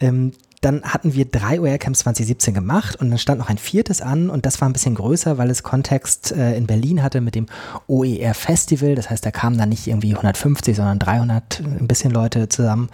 ähm, 0.00 0.32
dann 0.60 0.82
hatten 0.82 1.14
wir 1.14 1.24
drei 1.24 1.60
OER-Camps 1.60 2.00
2017 2.00 2.54
gemacht 2.54 2.96
und 2.96 3.10
dann 3.10 3.18
stand 3.18 3.38
noch 3.38 3.48
ein 3.48 3.58
viertes 3.58 4.00
an 4.00 4.30
und 4.30 4.46
das 4.46 4.60
war 4.60 4.68
ein 4.68 4.72
bisschen 4.72 4.94
größer, 4.94 5.38
weil 5.38 5.50
es 5.50 5.62
Kontext 5.62 6.32
äh, 6.32 6.56
in 6.56 6.66
Berlin 6.66 7.02
hatte 7.02 7.20
mit 7.20 7.34
dem 7.34 7.46
OER-Festival. 7.86 8.94
Das 8.94 9.10
heißt, 9.10 9.24
da 9.24 9.30
kamen 9.30 9.58
dann 9.58 9.68
nicht 9.68 9.86
irgendwie 9.86 10.14
150, 10.14 10.76
sondern 10.76 10.98
300 10.98 11.60
ein 11.60 11.86
bisschen 11.86 12.10
Leute 12.10 12.48
zusammen 12.48 12.88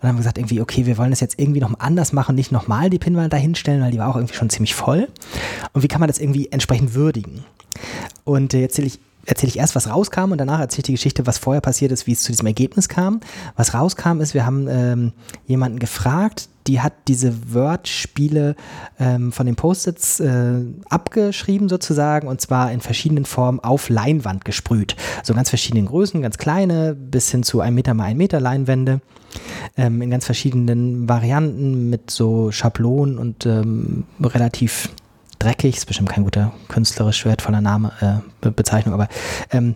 und 0.00 0.08
haben 0.08 0.16
gesagt 0.16 0.38
irgendwie, 0.38 0.60
okay, 0.60 0.86
wir 0.86 0.98
wollen 0.98 1.10
das 1.10 1.20
jetzt 1.20 1.38
irgendwie 1.38 1.60
noch 1.60 1.78
anders 1.78 2.12
machen, 2.12 2.34
nicht 2.34 2.52
nochmal 2.52 2.90
die 2.90 2.98
Pinwand 2.98 3.32
dahinstellen, 3.32 3.82
weil 3.82 3.90
die 3.90 3.98
war 3.98 4.08
auch 4.08 4.16
irgendwie 4.16 4.34
schon 4.34 4.50
ziemlich 4.50 4.74
voll. 4.74 5.08
Und 5.72 5.82
wie 5.82 5.88
kann 5.88 6.00
man 6.00 6.08
das 6.08 6.18
irgendwie 6.18 6.50
entsprechend 6.50 6.94
würdigen? 6.94 7.44
Und 8.24 8.54
äh, 8.54 8.60
jetzt 8.60 8.74
zähle 8.76 8.88
ich 8.88 8.98
erzähle 9.26 9.50
ich 9.50 9.58
erst, 9.58 9.74
was 9.74 9.88
rauskam 9.88 10.32
und 10.32 10.38
danach 10.38 10.60
erzähle 10.60 10.80
ich 10.80 10.86
die 10.86 10.92
Geschichte, 10.92 11.26
was 11.26 11.38
vorher 11.38 11.60
passiert 11.60 11.92
ist, 11.92 12.06
wie 12.06 12.12
es 12.12 12.22
zu 12.22 12.32
diesem 12.32 12.46
Ergebnis 12.46 12.88
kam. 12.88 13.20
Was 13.56 13.74
rauskam 13.74 14.20
ist, 14.20 14.34
wir 14.34 14.46
haben 14.46 14.66
ähm, 14.68 15.12
jemanden 15.46 15.78
gefragt, 15.78 16.48
die 16.66 16.80
hat 16.80 16.94
diese 17.08 17.52
Word-Spiele 17.52 18.56
ähm, 18.98 19.32
von 19.32 19.46
den 19.46 19.54
Post-its 19.54 20.20
äh, 20.20 20.62
abgeschrieben 20.88 21.68
sozusagen 21.68 22.26
und 22.26 22.40
zwar 22.40 22.72
in 22.72 22.80
verschiedenen 22.80 23.26
Formen 23.26 23.60
auf 23.60 23.88
Leinwand 23.90 24.44
gesprüht. 24.44 24.96
So 25.22 25.34
ganz 25.34 25.50
verschiedenen 25.50 25.86
Größen, 25.86 26.22
ganz 26.22 26.38
kleine 26.38 26.94
bis 26.94 27.30
hin 27.30 27.42
zu 27.42 27.60
1 27.60 27.74
Meter 27.74 27.94
mal 27.94 28.04
1 28.04 28.16
Meter 28.16 28.40
Leinwände 28.40 29.00
ähm, 29.76 30.00
in 30.00 30.10
ganz 30.10 30.24
verschiedenen 30.24 31.08
Varianten 31.08 31.90
mit 31.90 32.10
so 32.10 32.50
Schablonen 32.50 33.18
und 33.18 33.44
ähm, 33.46 34.04
relativ 34.22 34.90
dreckig, 35.38 35.76
ist 35.76 35.86
bestimmt 35.86 36.10
kein 36.10 36.24
guter 36.24 36.52
künstlerisch 36.68 37.24
wertvoller 37.24 37.60
Name, 37.60 37.92
äh, 38.42 38.50
Bezeichnung, 38.50 38.94
aber 38.94 39.08
ähm, 39.50 39.74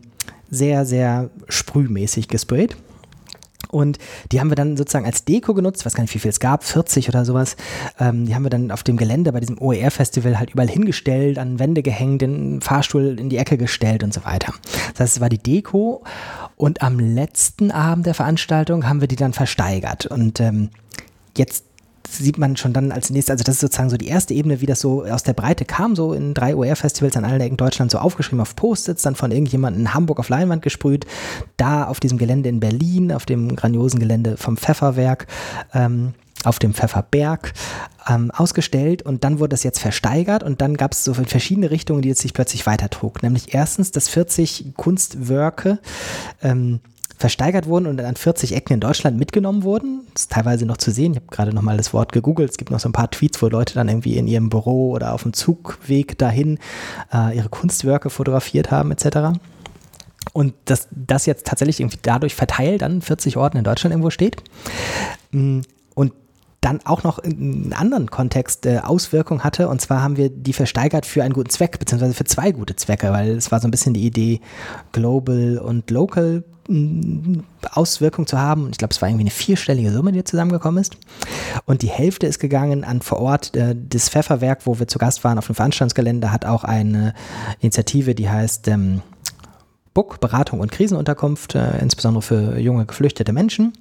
sehr, 0.50 0.84
sehr 0.84 1.30
sprühmäßig 1.48 2.28
gesprayt. 2.28 2.76
Und 3.70 3.98
die 4.32 4.40
haben 4.40 4.50
wir 4.50 4.56
dann 4.56 4.76
sozusagen 4.76 5.04
als 5.04 5.24
Deko 5.24 5.54
genutzt, 5.54 5.84
weiß 5.84 5.94
gar 5.94 6.02
nicht, 6.02 6.14
wie 6.14 6.18
viel 6.18 6.30
es 6.30 6.40
gab, 6.40 6.64
40 6.64 7.08
oder 7.08 7.24
sowas. 7.24 7.56
Ähm, 7.98 8.26
die 8.26 8.34
haben 8.34 8.42
wir 8.42 8.50
dann 8.50 8.70
auf 8.70 8.82
dem 8.82 8.96
Gelände 8.96 9.32
bei 9.32 9.40
diesem 9.40 9.60
OER-Festival 9.60 10.38
halt 10.38 10.50
überall 10.50 10.68
hingestellt, 10.68 11.38
an 11.38 11.58
Wände 11.58 11.82
gehängt, 11.82 12.22
den 12.22 12.60
Fahrstuhl 12.60 13.18
in 13.18 13.28
die 13.28 13.36
Ecke 13.36 13.58
gestellt 13.58 14.02
und 14.02 14.14
so 14.14 14.24
weiter. 14.24 14.54
Das 14.92 15.00
heißt, 15.00 15.16
es 15.16 15.20
war 15.20 15.28
die 15.28 15.38
Deko. 15.38 16.02
Und 16.56 16.82
am 16.82 16.98
letzten 16.98 17.70
Abend 17.70 18.06
der 18.06 18.14
Veranstaltung 18.14 18.88
haben 18.88 19.00
wir 19.00 19.08
die 19.08 19.16
dann 19.16 19.32
versteigert. 19.32 20.06
Und 20.06 20.40
ähm, 20.40 20.70
jetzt 21.36 21.66
sieht 22.10 22.38
man 22.38 22.56
schon 22.56 22.72
dann 22.72 22.92
als 22.92 23.10
nächstes, 23.10 23.32
also 23.32 23.44
das 23.44 23.56
ist 23.56 23.60
sozusagen 23.60 23.90
so 23.90 23.96
die 23.96 24.08
erste 24.08 24.34
Ebene, 24.34 24.60
wie 24.60 24.66
das 24.66 24.80
so 24.80 25.04
aus 25.04 25.22
der 25.22 25.34
Breite 25.34 25.64
kam, 25.64 25.94
so 25.94 26.12
in 26.12 26.34
drei 26.34 26.54
OR-Festivals 26.54 27.16
an 27.16 27.24
allen 27.24 27.40
Ecken 27.40 27.56
Deutschlands 27.56 27.92
so 27.92 27.98
aufgeschrieben 27.98 28.40
auf 28.40 28.56
Post-its, 28.56 29.02
dann 29.02 29.14
von 29.14 29.30
irgendjemandem 29.30 29.82
in 29.82 29.94
Hamburg 29.94 30.18
auf 30.18 30.28
Leinwand 30.28 30.62
gesprüht, 30.62 31.06
da 31.56 31.84
auf 31.84 32.00
diesem 32.00 32.18
Gelände 32.18 32.48
in 32.48 32.60
Berlin, 32.60 33.12
auf 33.12 33.26
dem 33.26 33.54
grandiosen 33.54 34.00
Gelände 34.00 34.36
vom 34.36 34.56
Pfefferwerk, 34.56 35.26
ähm, 35.74 36.14
auf 36.44 36.58
dem 36.58 36.72
Pfefferberg 36.72 37.52
ähm, 38.08 38.30
ausgestellt 38.30 39.02
und 39.02 39.24
dann 39.24 39.38
wurde 39.38 39.50
das 39.50 39.64
jetzt 39.64 39.80
versteigert 39.80 40.42
und 40.42 40.60
dann 40.60 40.76
gab 40.76 40.92
es 40.92 41.04
so 41.04 41.14
verschiedene 41.14 41.70
Richtungen, 41.70 42.02
die 42.02 42.08
jetzt 42.08 42.20
sich 42.20 42.32
plötzlich 42.32 42.66
weitertrug. 42.66 43.22
Nämlich 43.22 43.54
erstens, 43.54 43.90
dass 43.90 44.08
40 44.08 44.72
Kunstwerke 44.76 45.78
ähm, 46.42 46.80
versteigert 47.18 47.66
wurden 47.66 47.86
und 47.86 48.00
an 48.00 48.16
40 48.16 48.54
Ecken 48.54 48.74
in 48.74 48.80
Deutschland 48.80 49.18
mitgenommen 49.18 49.64
wurden. 49.64 50.06
Das 50.14 50.22
ist 50.22 50.32
teilweise 50.32 50.66
noch 50.66 50.76
zu 50.76 50.90
sehen. 50.90 51.12
Ich 51.12 51.16
habe 51.16 51.26
gerade 51.30 51.52
noch 51.52 51.62
mal 51.62 51.76
das 51.76 51.92
Wort 51.92 52.12
gegoogelt. 52.12 52.50
Es 52.50 52.56
gibt 52.56 52.70
noch 52.70 52.80
so 52.80 52.88
ein 52.88 52.92
paar 52.92 53.10
Tweets, 53.10 53.42
wo 53.42 53.48
Leute 53.48 53.74
dann 53.74 53.88
irgendwie 53.88 54.16
in 54.16 54.28
ihrem 54.28 54.48
Büro 54.48 54.92
oder 54.92 55.12
auf 55.12 55.24
dem 55.24 55.32
Zugweg 55.32 56.16
dahin 56.16 56.58
äh, 57.12 57.36
ihre 57.36 57.48
Kunstwerke 57.48 58.08
fotografiert 58.08 58.70
haben 58.70 58.92
etc. 58.92 59.38
Und 60.32 60.54
dass 60.66 60.88
das 60.90 61.26
jetzt 61.26 61.46
tatsächlich 61.46 61.80
irgendwie 61.80 61.98
dadurch 62.00 62.34
verteilt 62.34 62.82
an 62.82 63.02
40 63.02 63.36
Orten 63.36 63.58
in 63.58 63.64
Deutschland 63.64 63.92
irgendwo 63.92 64.10
steht. 64.10 64.42
Mm, 66.68 66.78
dann 66.78 66.80
auch 66.84 67.02
noch 67.02 67.18
in 67.18 67.32
einem 67.32 67.72
anderen 67.72 68.10
Kontext 68.10 68.66
äh, 68.66 68.78
Auswirkungen 68.78 69.44
hatte. 69.44 69.68
Und 69.68 69.80
zwar 69.80 70.02
haben 70.02 70.16
wir 70.16 70.28
die 70.30 70.52
versteigert 70.52 71.06
für 71.06 71.22
einen 71.22 71.34
guten 71.34 71.50
Zweck, 71.50 71.78
beziehungsweise 71.78 72.14
für 72.14 72.24
zwei 72.24 72.52
gute 72.52 72.76
Zwecke, 72.76 73.12
weil 73.12 73.30
es 73.30 73.50
war 73.50 73.60
so 73.60 73.68
ein 73.68 73.70
bisschen 73.70 73.94
die 73.94 74.06
Idee, 74.06 74.40
global 74.92 75.58
und 75.58 75.90
local 75.90 76.44
Auswirkung 77.72 78.26
zu 78.26 78.38
haben. 78.38 78.68
Ich 78.70 78.76
glaube, 78.76 78.92
es 78.92 79.00
war 79.00 79.08
irgendwie 79.08 79.22
eine 79.22 79.30
vierstellige 79.30 79.90
Summe, 79.90 80.12
die 80.12 80.22
zusammengekommen 80.22 80.82
ist. 80.82 80.98
Und 81.64 81.80
die 81.80 81.88
Hälfte 81.88 82.26
ist 82.26 82.40
gegangen 82.40 82.84
an 82.84 83.00
vor 83.00 83.20
Ort 83.20 83.56
äh, 83.56 83.74
das 83.74 84.10
Pfefferwerk, 84.10 84.66
wo 84.66 84.78
wir 84.78 84.86
zu 84.86 84.98
Gast 84.98 85.24
waren 85.24 85.38
auf 85.38 85.46
dem 85.46 85.54
Veranstaltungsgelände, 85.54 86.30
hat 86.30 86.44
auch 86.44 86.64
eine 86.64 87.14
Initiative, 87.60 88.14
die 88.14 88.28
heißt 88.28 88.68
ähm, 88.68 89.00
Book, 89.98 90.20
Beratung 90.20 90.60
und 90.60 90.70
Krisenunterkunft, 90.70 91.56
äh, 91.56 91.76
insbesondere 91.80 92.22
für 92.22 92.56
junge 92.60 92.86
geflüchtete 92.86 93.32
Menschen. 93.32 93.72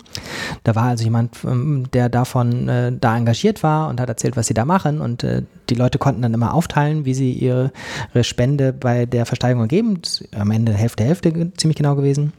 Da 0.63 0.74
war 0.74 0.86
also 0.86 1.03
jemand, 1.03 1.36
ähm, 1.43 1.86
der 1.93 2.09
davon 2.09 2.67
äh, 2.67 2.91
da 2.91 3.15
engagiert 3.15 3.62
war 3.62 3.88
und 3.88 4.01
hat 4.01 4.09
erzählt, 4.09 4.36
was 4.36 4.47
sie 4.47 4.55
da 4.55 4.65
machen. 4.65 5.00
Und 5.00 5.24
äh, 5.24 5.43
die 5.69 5.75
Leute 5.75 6.00
konnten 6.00 6.24
dann 6.24 6.33
immer 6.33 6.55
aufteilen, 6.55 7.05
wie 7.05 7.13
sie 7.13 7.33
ihre, 7.33 7.71
ihre 8.15 8.24
Spende 8.24 8.74
bei 8.74 9.05
der 9.05 9.27
Versteigerung 9.27 9.67
geben. 9.67 10.01
Am 10.36 10.50
Ende 10.50 10.74
Hälfte, 10.74 11.03
Hälfte 11.03 11.53
ziemlich 11.55 11.77
genau 11.77 11.95
gewesen. 11.95 12.33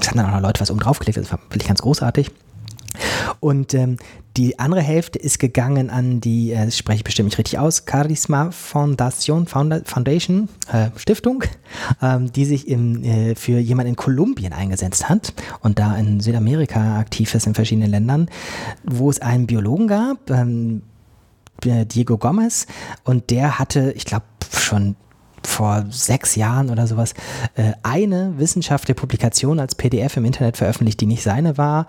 Es 0.00 0.08
haben 0.08 0.16
dann 0.16 0.30
auch 0.30 0.36
noch 0.36 0.40
Leute 0.40 0.62
was 0.62 0.70
oben 0.70 0.80
draufgelegt, 0.80 1.18
das 1.18 1.30
war 1.30 1.38
wirklich 1.50 1.68
ganz 1.68 1.82
großartig. 1.82 2.30
Und 3.40 3.74
ähm, 3.74 3.96
die 4.36 4.58
andere 4.58 4.80
Hälfte 4.80 5.18
ist 5.18 5.38
gegangen 5.38 5.90
an 5.90 6.20
die, 6.20 6.52
äh, 6.52 6.64
das 6.64 6.78
spreche 6.78 6.98
ich 6.98 7.04
bestimmt 7.04 7.26
nicht 7.26 7.38
richtig 7.38 7.58
aus, 7.58 7.84
Charisma 7.90 8.50
Foundation, 8.50 9.46
Foundation 9.46 10.48
äh, 10.72 10.90
Stiftung, 10.96 11.44
ähm, 12.00 12.32
die 12.32 12.44
sich 12.44 12.68
im, 12.68 13.02
äh, 13.02 13.34
für 13.34 13.58
jemanden 13.58 13.90
in 13.90 13.96
Kolumbien 13.96 14.52
eingesetzt 14.52 15.08
hat 15.08 15.34
und 15.60 15.78
da 15.78 15.96
in 15.96 16.20
Südamerika 16.20 16.98
aktiv 16.98 17.34
ist 17.34 17.46
in 17.46 17.54
verschiedenen 17.54 17.90
Ländern, 17.90 18.28
wo 18.84 19.10
es 19.10 19.20
einen 19.20 19.46
Biologen 19.46 19.88
gab, 19.88 20.30
ähm, 20.30 20.82
Diego 21.64 22.18
Gomez, 22.18 22.66
und 23.02 23.30
der 23.30 23.58
hatte, 23.58 23.92
ich 23.96 24.04
glaube, 24.04 24.24
schon 24.52 24.94
vor 25.48 25.86
sechs 25.90 26.36
Jahren 26.36 26.70
oder 26.70 26.86
sowas 26.86 27.14
äh, 27.56 27.72
eine 27.82 28.34
wissenschaftliche 28.36 28.94
Publikation 28.94 29.58
als 29.58 29.74
PDF 29.74 30.16
im 30.16 30.24
Internet 30.24 30.56
veröffentlicht, 30.56 31.00
die 31.00 31.06
nicht 31.06 31.22
seine 31.22 31.58
war. 31.58 31.86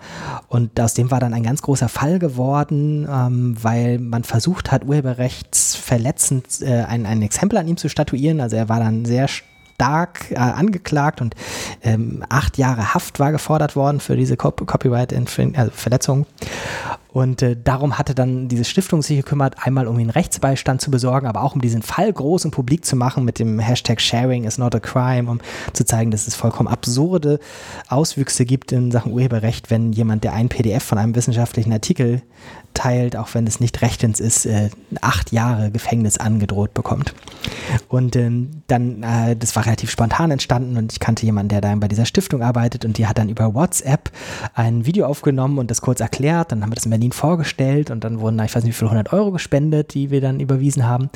Und 0.48 0.80
aus 0.80 0.94
dem 0.94 1.10
war 1.10 1.20
dann 1.20 1.34
ein 1.34 1.42
ganz 1.42 1.62
großer 1.62 1.88
Fall 1.88 2.18
geworden, 2.18 3.06
ähm, 3.10 3.56
weil 3.60 3.98
man 3.98 4.24
versucht 4.24 4.72
hat, 4.72 4.84
urheberrechtsverletzend 4.84 6.62
äh, 6.62 6.82
ein, 6.82 7.06
ein 7.06 7.22
Exempel 7.22 7.58
an 7.58 7.68
ihm 7.68 7.76
zu 7.76 7.88
statuieren. 7.88 8.40
Also 8.40 8.56
er 8.56 8.68
war 8.68 8.80
dann 8.80 9.04
sehr 9.04 9.28
stark 9.28 10.30
äh, 10.30 10.36
angeklagt 10.36 11.20
und 11.20 11.34
ähm, 11.82 12.22
acht 12.28 12.58
Jahre 12.58 12.92
Haft 12.94 13.18
war 13.18 13.32
gefordert 13.32 13.76
worden 13.76 14.00
für 14.00 14.16
diese 14.16 14.36
Cop 14.36 14.66
Copyright-Verletzung. 14.66 16.26
Und 17.12 17.42
äh, 17.42 17.56
darum 17.62 17.98
hatte 17.98 18.14
dann 18.14 18.48
diese 18.48 18.64
Stiftung 18.64 19.02
sich 19.02 19.16
gekümmert, 19.16 19.56
einmal 19.66 19.86
um 19.86 19.98
den 19.98 20.10
Rechtsbeistand 20.10 20.80
zu 20.80 20.90
besorgen, 20.90 21.26
aber 21.26 21.42
auch 21.42 21.54
um 21.54 21.60
diesen 21.60 21.82
Fall 21.82 22.12
groß 22.12 22.44
und 22.44 22.50
publik 22.52 22.84
zu 22.84 22.96
machen 22.96 23.24
mit 23.24 23.38
dem 23.38 23.58
Hashtag 23.58 24.00
Sharing 24.00 24.44
is 24.44 24.58
not 24.58 24.74
a 24.74 24.80
crime, 24.80 25.30
um 25.30 25.40
zu 25.72 25.84
zeigen, 25.84 26.10
dass 26.10 26.26
es 26.26 26.34
vollkommen 26.34 26.68
absurde 26.68 27.40
Auswüchse 27.88 28.44
gibt 28.44 28.72
in 28.72 28.90
Sachen 28.90 29.12
Urheberrecht, 29.12 29.70
wenn 29.70 29.92
jemand, 29.92 30.24
der 30.24 30.34
ein 30.34 30.48
PDF 30.48 30.84
von 30.84 30.98
einem 30.98 31.14
wissenschaftlichen 31.14 31.72
Artikel 31.72 32.22
teilt, 32.74 33.16
auch 33.16 33.34
wenn 33.34 33.46
es 33.46 33.60
nicht 33.60 33.82
rechtens 33.82 34.20
ist, 34.20 34.46
äh, 34.46 34.70
acht 35.00 35.32
Jahre 35.32 35.70
Gefängnis 35.70 36.18
angedroht 36.18 36.74
bekommt. 36.74 37.14
Und 37.88 38.14
ähm, 38.16 38.62
dann, 38.68 39.02
äh, 39.02 39.36
das 39.36 39.56
war 39.56 39.66
relativ 39.66 39.90
spontan 39.90 40.30
entstanden 40.30 40.76
und 40.76 40.92
ich 40.92 41.00
kannte 41.00 41.26
jemanden, 41.26 41.48
der 41.48 41.60
da 41.60 41.74
bei 41.74 41.88
dieser 41.88 42.06
Stiftung 42.06 42.42
arbeitet 42.42 42.84
und 42.84 42.98
die 42.98 43.06
hat 43.06 43.18
dann 43.18 43.28
über 43.28 43.54
WhatsApp 43.54 44.10
ein 44.54 44.86
Video 44.86 45.06
aufgenommen 45.06 45.58
und 45.58 45.70
das 45.70 45.80
kurz 45.80 46.00
erklärt. 46.00 46.52
Dann 46.52 46.62
haben 46.62 46.70
wir 46.70 46.76
das 46.76 46.84
in 46.84 46.92
Berlin 47.00 47.12
vorgestellt 47.12 47.90
und 47.90 48.04
dann 48.04 48.20
wurden, 48.20 48.38
ich 48.40 48.54
weiß 48.54 48.62
nicht 48.64 48.74
wie 48.74 48.78
viel, 48.78 48.88
100 48.88 49.12
Euro 49.12 49.30
gespendet, 49.32 49.94
die 49.94 50.10
wir 50.10 50.20
dann 50.20 50.38
überwiesen 50.38 50.86
haben. 50.86 51.08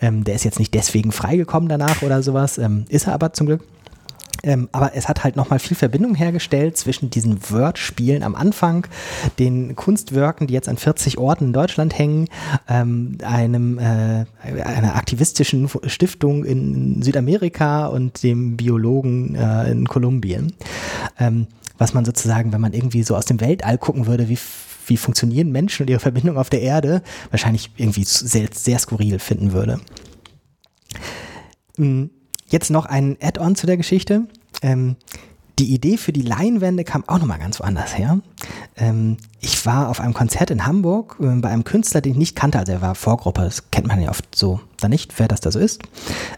Ähm, 0.00 0.24
der 0.24 0.34
ist 0.34 0.44
jetzt 0.44 0.58
nicht 0.58 0.74
deswegen 0.74 1.12
freigekommen 1.12 1.68
danach 1.68 2.02
oder 2.02 2.22
sowas, 2.22 2.58
ähm, 2.58 2.84
ist 2.88 3.06
er 3.06 3.14
aber 3.14 3.32
zum 3.32 3.46
Glück. 3.46 3.62
Ähm, 4.42 4.70
aber 4.72 4.92
es 4.94 5.06
hat 5.06 5.22
halt 5.22 5.36
nochmal 5.36 5.58
viel 5.58 5.76
Verbindung 5.76 6.14
hergestellt 6.14 6.76
zwischen 6.76 7.10
diesen 7.10 7.50
Word-Spielen 7.50 8.22
am 8.22 8.34
Anfang, 8.34 8.86
den 9.38 9.76
Kunstwerken, 9.76 10.46
die 10.46 10.54
jetzt 10.54 10.68
an 10.68 10.78
40 10.78 11.18
Orten 11.18 11.46
in 11.46 11.52
Deutschland 11.52 11.96
hängen, 11.96 12.26
ähm, 12.66 13.18
einem, 13.22 13.78
äh, 13.78 14.24
einer 14.42 14.96
aktivistischen 14.96 15.68
Stiftung 15.84 16.44
in 16.44 17.02
Südamerika 17.02 17.86
und 17.86 18.22
dem 18.22 18.56
Biologen 18.56 19.34
äh, 19.34 19.70
in 19.70 19.86
Kolumbien. 19.86 20.54
Ähm, 21.18 21.46
was 21.76 21.94
man 21.94 22.04
sozusagen, 22.04 22.52
wenn 22.52 22.60
man 22.60 22.72
irgendwie 22.72 23.02
so 23.02 23.16
aus 23.16 23.26
dem 23.26 23.40
Weltall 23.40 23.78
gucken 23.78 24.06
würde, 24.06 24.28
wie 24.28 24.38
wie 24.90 24.98
funktionieren 24.98 25.50
Menschen 25.50 25.84
und 25.84 25.90
ihre 25.90 26.00
Verbindung 26.00 26.36
auf 26.36 26.50
der 26.50 26.60
Erde, 26.60 27.02
wahrscheinlich 27.30 27.70
irgendwie 27.76 28.04
sehr, 28.04 28.48
sehr 28.52 28.78
skurril 28.78 29.18
finden 29.18 29.52
würde. 29.52 29.80
Hm, 31.76 32.10
Jetzt 32.50 32.70
noch 32.70 32.86
ein 32.86 33.16
Add-on 33.22 33.54
zu 33.54 33.66
der 33.66 33.76
Geschichte. 33.76 34.26
Ähm, 34.60 34.96
die 35.60 35.72
Idee 35.72 35.96
für 35.96 36.12
die 36.12 36.22
Leinwände 36.22 36.84
kam 36.84 37.08
auch 37.08 37.18
nochmal 37.18 37.38
ganz 37.38 37.60
woanders 37.60 37.96
her. 37.96 38.20
Ähm, 38.80 39.18
ich 39.40 39.64
war 39.66 39.88
auf 39.88 40.00
einem 40.00 40.14
Konzert 40.14 40.50
in 40.50 40.66
Hamburg 40.66 41.16
äh, 41.20 41.26
bei 41.26 41.50
einem 41.50 41.64
Künstler, 41.64 42.00
den 42.00 42.12
ich 42.12 42.18
nicht 42.18 42.36
kannte. 42.36 42.58
Also 42.58 42.72
er 42.72 42.80
war 42.80 42.94
Vorgruppe, 42.94 43.42
das 43.42 43.70
kennt 43.70 43.86
man 43.86 44.00
ja 44.00 44.08
oft 44.08 44.34
so 44.34 44.60
da 44.80 44.88
nicht, 44.88 45.18
wer 45.18 45.28
das 45.28 45.40
da 45.40 45.50
so 45.50 45.58
ist. 45.58 45.82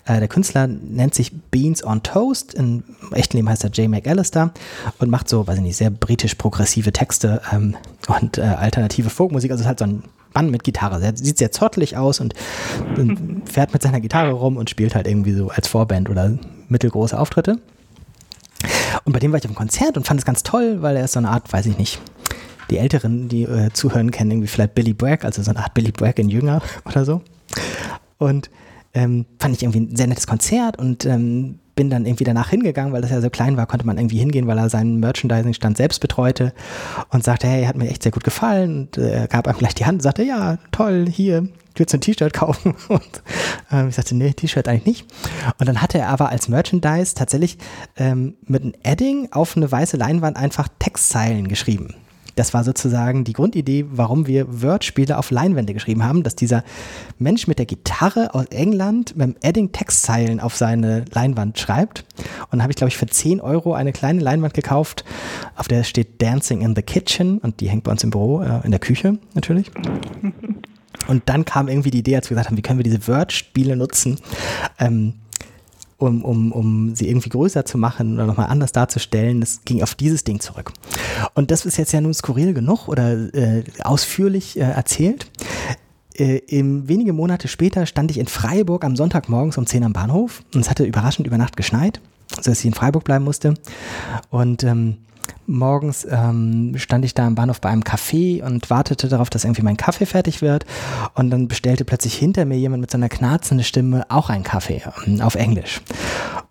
Äh, 0.04 0.18
der 0.18 0.28
Künstler 0.28 0.66
nennt 0.66 1.14
sich 1.14 1.32
Beans 1.50 1.84
on 1.84 2.02
Toast. 2.02 2.54
Im 2.54 2.82
echten 3.12 3.36
Leben 3.36 3.48
heißt 3.48 3.64
er 3.64 3.70
Jay 3.72 3.86
McAllister 3.86 4.52
und 4.98 5.10
macht 5.10 5.28
so, 5.28 5.46
weiß 5.46 5.56
ich 5.56 5.62
nicht, 5.62 5.76
sehr 5.76 5.90
britisch-progressive 5.90 6.92
Texte 6.92 7.40
ähm, 7.52 7.76
und 8.08 8.38
äh, 8.38 8.42
alternative 8.42 9.08
Folkmusik. 9.08 9.50
Also 9.52 9.60
es 9.60 9.64
ist 9.64 9.68
halt 9.68 9.78
so 9.78 9.84
ein 9.84 10.02
Mann 10.34 10.50
mit 10.50 10.64
Gitarre. 10.64 11.00
Er 11.02 11.16
sieht 11.16 11.38
sehr 11.38 11.52
zottelig 11.52 11.96
aus 11.96 12.18
und, 12.18 12.34
und 12.96 13.42
fährt 13.48 13.72
mit 13.72 13.82
seiner 13.82 14.00
Gitarre 14.00 14.32
rum 14.32 14.56
und 14.56 14.68
spielt 14.68 14.94
halt 14.94 15.06
irgendwie 15.06 15.32
so 15.32 15.50
als 15.50 15.68
Vorband 15.68 16.10
oder 16.10 16.36
mittelgroße 16.68 17.18
Auftritte. 17.18 17.58
Und 19.04 19.12
bei 19.12 19.18
dem 19.18 19.32
war 19.32 19.38
ich 19.38 19.44
auf 19.44 19.50
einem 19.50 19.56
Konzert 19.56 19.96
und 19.96 20.06
fand 20.06 20.20
es 20.20 20.26
ganz 20.26 20.42
toll, 20.42 20.80
weil 20.80 20.96
er 20.96 21.04
ist 21.04 21.12
so 21.12 21.18
eine 21.18 21.30
Art, 21.30 21.52
weiß 21.52 21.66
ich 21.66 21.78
nicht, 21.78 22.00
die 22.72 22.78
Älteren, 22.78 23.28
die 23.28 23.42
äh, 23.42 23.70
zuhören, 23.72 24.10
kennen 24.10 24.30
irgendwie 24.30 24.48
vielleicht 24.48 24.74
Billy 24.74 24.94
Bragg, 24.94 25.24
also 25.24 25.42
so 25.42 25.50
eine 25.50 25.60
Art 25.60 25.74
Billy 25.74 25.92
Bragg 25.92 26.20
in 26.20 26.28
Jünger 26.28 26.62
oder 26.84 27.04
so. 27.04 27.22
Und 28.18 28.50
ähm, 28.94 29.26
fand 29.38 29.56
ich 29.56 29.62
irgendwie 29.62 29.80
ein 29.80 29.96
sehr 29.96 30.06
nettes 30.06 30.26
Konzert 30.26 30.78
und 30.78 31.06
ähm, 31.06 31.58
bin 31.74 31.88
dann 31.88 32.04
irgendwie 32.04 32.24
danach 32.24 32.50
hingegangen, 32.50 32.92
weil 32.92 33.00
das 33.00 33.10
ja 33.10 33.20
so 33.20 33.30
klein 33.30 33.56
war, 33.56 33.66
konnte 33.66 33.86
man 33.86 33.96
irgendwie 33.96 34.18
hingehen, 34.18 34.46
weil 34.46 34.58
er 34.58 34.68
seinen 34.68 35.00
Merchandising-Stand 35.00 35.76
selbst 35.76 36.00
betreute 36.00 36.52
und 37.10 37.24
sagte, 37.24 37.46
hey, 37.46 37.64
hat 37.64 37.76
mir 37.76 37.88
echt 37.88 38.02
sehr 38.02 38.12
gut 38.12 38.24
gefallen 38.24 38.80
und 38.80 38.98
äh, 38.98 39.26
gab 39.30 39.48
einem 39.48 39.58
gleich 39.58 39.74
die 39.74 39.86
Hand 39.86 39.96
und 39.96 40.02
sagte, 40.02 40.22
ja, 40.22 40.58
toll, 40.70 41.06
hier, 41.10 41.40
du 41.40 41.50
willst 41.78 41.94
ein 41.94 42.02
T-Shirt 42.02 42.34
kaufen? 42.34 42.74
Und 42.88 43.22
ähm, 43.70 43.88
ich 43.88 43.94
sagte, 43.94 44.14
nee, 44.14 44.32
T-Shirt 44.32 44.68
eigentlich 44.68 44.84
nicht. 44.86 45.06
Und 45.58 45.66
dann 45.66 45.80
hatte 45.80 45.98
er 45.98 46.08
aber 46.08 46.28
als 46.28 46.48
Merchandise 46.48 47.14
tatsächlich 47.14 47.56
ähm, 47.96 48.34
mit 48.46 48.62
einem 48.62 48.74
Adding 48.84 49.28
auf 49.32 49.56
eine 49.56 49.72
weiße 49.72 49.96
Leinwand 49.96 50.36
einfach 50.36 50.68
Textzeilen 50.78 51.48
geschrieben. 51.48 51.94
Das 52.34 52.54
war 52.54 52.64
sozusagen 52.64 53.24
die 53.24 53.32
Grundidee, 53.32 53.86
warum 53.90 54.26
wir 54.26 54.62
Word-Spiele 54.62 55.18
auf 55.18 55.30
Leinwände 55.30 55.74
geschrieben 55.74 56.04
haben, 56.04 56.22
dass 56.22 56.36
dieser 56.36 56.64
Mensch 57.18 57.46
mit 57.46 57.58
der 57.58 57.66
Gitarre 57.66 58.34
aus 58.34 58.46
England 58.46 59.16
mit 59.16 59.26
dem 59.26 59.36
Edding 59.42 59.72
Textzeilen 59.72 60.40
auf 60.40 60.56
seine 60.56 61.04
Leinwand 61.12 61.58
schreibt. 61.58 62.04
Und 62.42 62.52
dann 62.52 62.62
habe 62.62 62.72
ich, 62.72 62.76
glaube 62.76 62.88
ich, 62.88 62.96
für 62.96 63.06
10 63.06 63.40
Euro 63.40 63.74
eine 63.74 63.92
kleine 63.92 64.20
Leinwand 64.20 64.54
gekauft, 64.54 65.04
auf 65.56 65.68
der 65.68 65.84
steht 65.84 66.20
Dancing 66.22 66.62
in 66.62 66.74
the 66.74 66.82
Kitchen 66.82 67.38
und 67.38 67.60
die 67.60 67.68
hängt 67.68 67.84
bei 67.84 67.92
uns 67.92 68.04
im 68.04 68.10
Büro, 68.10 68.42
äh, 68.42 68.60
in 68.64 68.70
der 68.70 68.80
Küche 68.80 69.18
natürlich. 69.34 69.70
Und 71.08 71.22
dann 71.26 71.44
kam 71.44 71.68
irgendwie 71.68 71.90
die 71.90 71.98
Idee, 71.98 72.14
als 72.14 72.30
wir 72.30 72.36
gesagt 72.36 72.48
haben, 72.48 72.56
wie 72.56 72.62
können 72.62 72.78
wir 72.78 72.84
diese 72.84 73.08
Word-Spiele 73.08 73.76
nutzen, 73.76 74.18
ähm, 74.78 75.14
um, 76.02 76.24
um, 76.24 76.52
um 76.52 76.94
sie 76.94 77.08
irgendwie 77.08 77.30
größer 77.30 77.64
zu 77.64 77.78
machen 77.78 78.14
oder 78.14 78.26
nochmal 78.26 78.48
anders 78.48 78.72
darzustellen. 78.72 79.40
Das 79.40 79.60
ging 79.64 79.82
auf 79.82 79.94
dieses 79.94 80.24
Ding 80.24 80.40
zurück. 80.40 80.72
Und 81.34 81.50
das 81.50 81.64
ist 81.64 81.78
jetzt 81.78 81.92
ja 81.92 82.00
nun 82.00 82.14
skurril 82.14 82.52
genug 82.52 82.88
oder 82.88 83.12
äh, 83.34 83.64
ausführlich 83.82 84.58
äh, 84.58 84.62
erzählt. 84.62 85.26
Äh, 86.14 86.38
im, 86.48 86.88
wenige 86.88 87.12
Monate 87.12 87.48
später 87.48 87.86
stand 87.86 88.10
ich 88.10 88.18
in 88.18 88.26
Freiburg 88.26 88.84
am 88.84 88.96
Sonntagmorgens 88.96 89.56
um 89.56 89.66
10 89.66 89.84
am 89.84 89.92
Bahnhof 89.92 90.42
und 90.54 90.60
es 90.60 90.68
hatte 90.68 90.84
überraschend 90.84 91.26
über 91.26 91.38
Nacht 91.38 91.56
geschneit, 91.56 92.00
sodass 92.36 92.60
ich 92.60 92.66
in 92.66 92.74
Freiburg 92.74 93.04
bleiben 93.04 93.24
musste. 93.24 93.54
Und 94.30 94.64
ähm, 94.64 94.98
morgens 95.46 96.06
ähm, 96.10 96.74
stand 96.76 97.04
ich 97.04 97.14
da 97.14 97.26
am 97.26 97.34
Bahnhof 97.34 97.60
bei 97.60 97.68
einem 97.68 97.82
Café 97.82 98.42
und 98.42 98.70
wartete 98.70 99.08
darauf, 99.08 99.30
dass 99.30 99.44
irgendwie 99.44 99.62
mein 99.62 99.76
Kaffee 99.76 100.06
fertig 100.06 100.42
wird. 100.42 100.64
Und 101.14 101.30
dann 101.30 101.48
bestellte 101.48 101.84
plötzlich 101.84 102.14
hinter 102.14 102.44
mir 102.44 102.58
jemand 102.58 102.80
mit 102.80 102.90
so 102.90 102.98
knarzenden 102.98 103.64
Stimme 103.64 104.06
auch 104.08 104.30
einen 104.30 104.44
Kaffee 104.44 104.82
ähm, 105.06 105.20
auf 105.20 105.34
Englisch. 105.34 105.80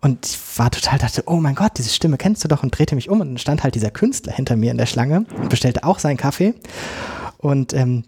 Und 0.00 0.26
ich 0.26 0.38
war 0.58 0.70
total, 0.70 0.98
dachte, 0.98 1.22
oh 1.26 1.36
mein 1.36 1.54
Gott, 1.54 1.72
diese 1.78 1.90
Stimme 1.90 2.18
kennst 2.18 2.44
du 2.44 2.48
doch 2.48 2.62
und 2.62 2.76
drehte 2.76 2.94
mich 2.94 3.08
um 3.08 3.20
und 3.20 3.28
dann 3.28 3.38
stand 3.38 3.62
halt 3.62 3.74
dieser 3.74 3.90
Künstler 3.90 4.32
hinter 4.32 4.56
mir 4.56 4.70
in 4.70 4.78
der 4.78 4.86
Schlange 4.86 5.24
und 5.40 5.48
bestellte 5.48 5.84
auch 5.84 5.98
seinen 5.98 6.16
Kaffee. 6.16 6.54
Und 7.38 7.72
ähm, 7.72 8.04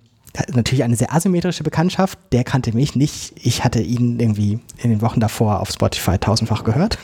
natürlich 0.52 0.84
eine 0.84 0.96
sehr 0.96 1.14
asymmetrische 1.14 1.62
Bekanntschaft. 1.62 2.18
Der 2.32 2.44
kannte 2.44 2.72
mich 2.72 2.96
nicht. 2.96 3.34
Ich 3.36 3.64
hatte 3.64 3.80
ihn 3.80 4.18
irgendwie 4.18 4.58
in 4.78 4.90
den 4.90 5.02
Wochen 5.02 5.20
davor 5.20 5.60
auf 5.60 5.70
Spotify 5.70 6.18
tausendfach 6.18 6.64
gehört. 6.64 6.98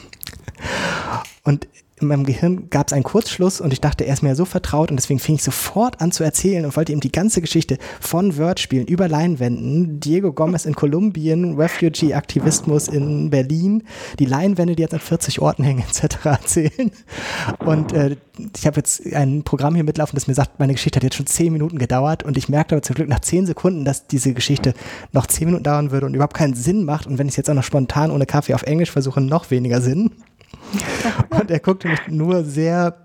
Und 1.45 1.67
in 2.01 2.09
meinem 2.09 2.25
Gehirn 2.25 2.71
gab 2.71 2.89
es 2.89 2.93
einen 2.93 3.03
Kurzschluss 3.03 3.61
und 3.61 3.73
ich 3.73 3.81
dachte, 3.81 4.05
er 4.05 4.15
ist 4.15 4.23
mir 4.23 4.35
so 4.35 4.45
vertraut 4.45 4.91
und 4.91 4.97
deswegen 4.97 5.21
fing 5.21 5.37
ich 5.37 5.43
sofort 5.43 6.01
an 6.01 6.13
zu 6.13 6.25
erzählen 6.25 6.65
und 6.65 6.77
wollte 6.77 6.93
ihm 6.93 7.01
die 7.01 7.13
ganze 7.13 7.41
Geschichte 7.41 7.79
von 8.01 8.37
Wordspielen 8.37 8.87
über 8.87 9.09
Leinwänden, 9.09 10.01
Diego 10.01 10.33
Gomez 10.33 10.65
in 10.65 10.75
Kolumbien, 10.75 11.57
Refugee-Aktivismus 11.57 12.89
in 12.89 13.31
Berlin, 13.31 13.85
die 14.19 14.25
Leinwände, 14.25 14.77
die 14.77 14.83
jetzt 14.83 14.95
an 14.95 15.01
40 15.01 15.41
Orten 15.41 15.63
hängen, 15.63 15.85
etc. 15.89 16.17
erzählen. 16.25 16.91
Und 17.59 17.93
äh, 17.93 18.17
ich 18.57 18.67
habe 18.67 18.77
jetzt 18.77 19.05
ein 19.13 19.43
Programm 19.43 19.75
hier 19.75 19.85
mitlaufen, 19.85 20.17
das 20.17 20.27
mir 20.27 20.35
sagt, 20.35 20.59
meine 20.59 20.73
Geschichte 20.73 20.97
hat 20.97 21.05
jetzt 21.05 21.17
schon 21.17 21.27
10 21.27 21.53
Minuten 21.53 21.79
gedauert 21.79 22.23
und 22.23 22.37
ich 22.37 22.49
merkte 22.49 22.75
aber 22.75 22.83
zum 22.83 22.95
Glück 22.95 23.09
nach 23.09 23.21
10 23.21 23.47
Sekunden, 23.47 23.85
dass 23.85 24.07
diese 24.07 24.33
Geschichte 24.33 24.75
noch 25.13 25.27
10 25.27 25.47
Minuten 25.47 25.65
dauern 25.65 25.91
würde 25.91 26.07
und 26.07 26.15
überhaupt 26.15 26.37
keinen 26.37 26.55
Sinn 26.55 26.85
macht 26.85 27.07
und 27.07 27.19
wenn 27.19 27.27
ich 27.27 27.33
es 27.33 27.37
jetzt 27.37 27.51
auch 27.51 27.55
noch 27.55 27.65
spontan 27.65 28.11
ohne 28.11 28.27
Kaffee 28.27 28.55
auf 28.55 28.63
Englisch 28.63 28.91
versuche, 28.91 29.21
noch 29.21 29.51
weniger 29.51 29.81
Sinn. 29.81 30.11
Und 31.31 31.51
er 31.51 31.61
guckte 31.61 31.89
mich 31.89 32.01
nur 32.09 32.45
sehr 32.45 32.97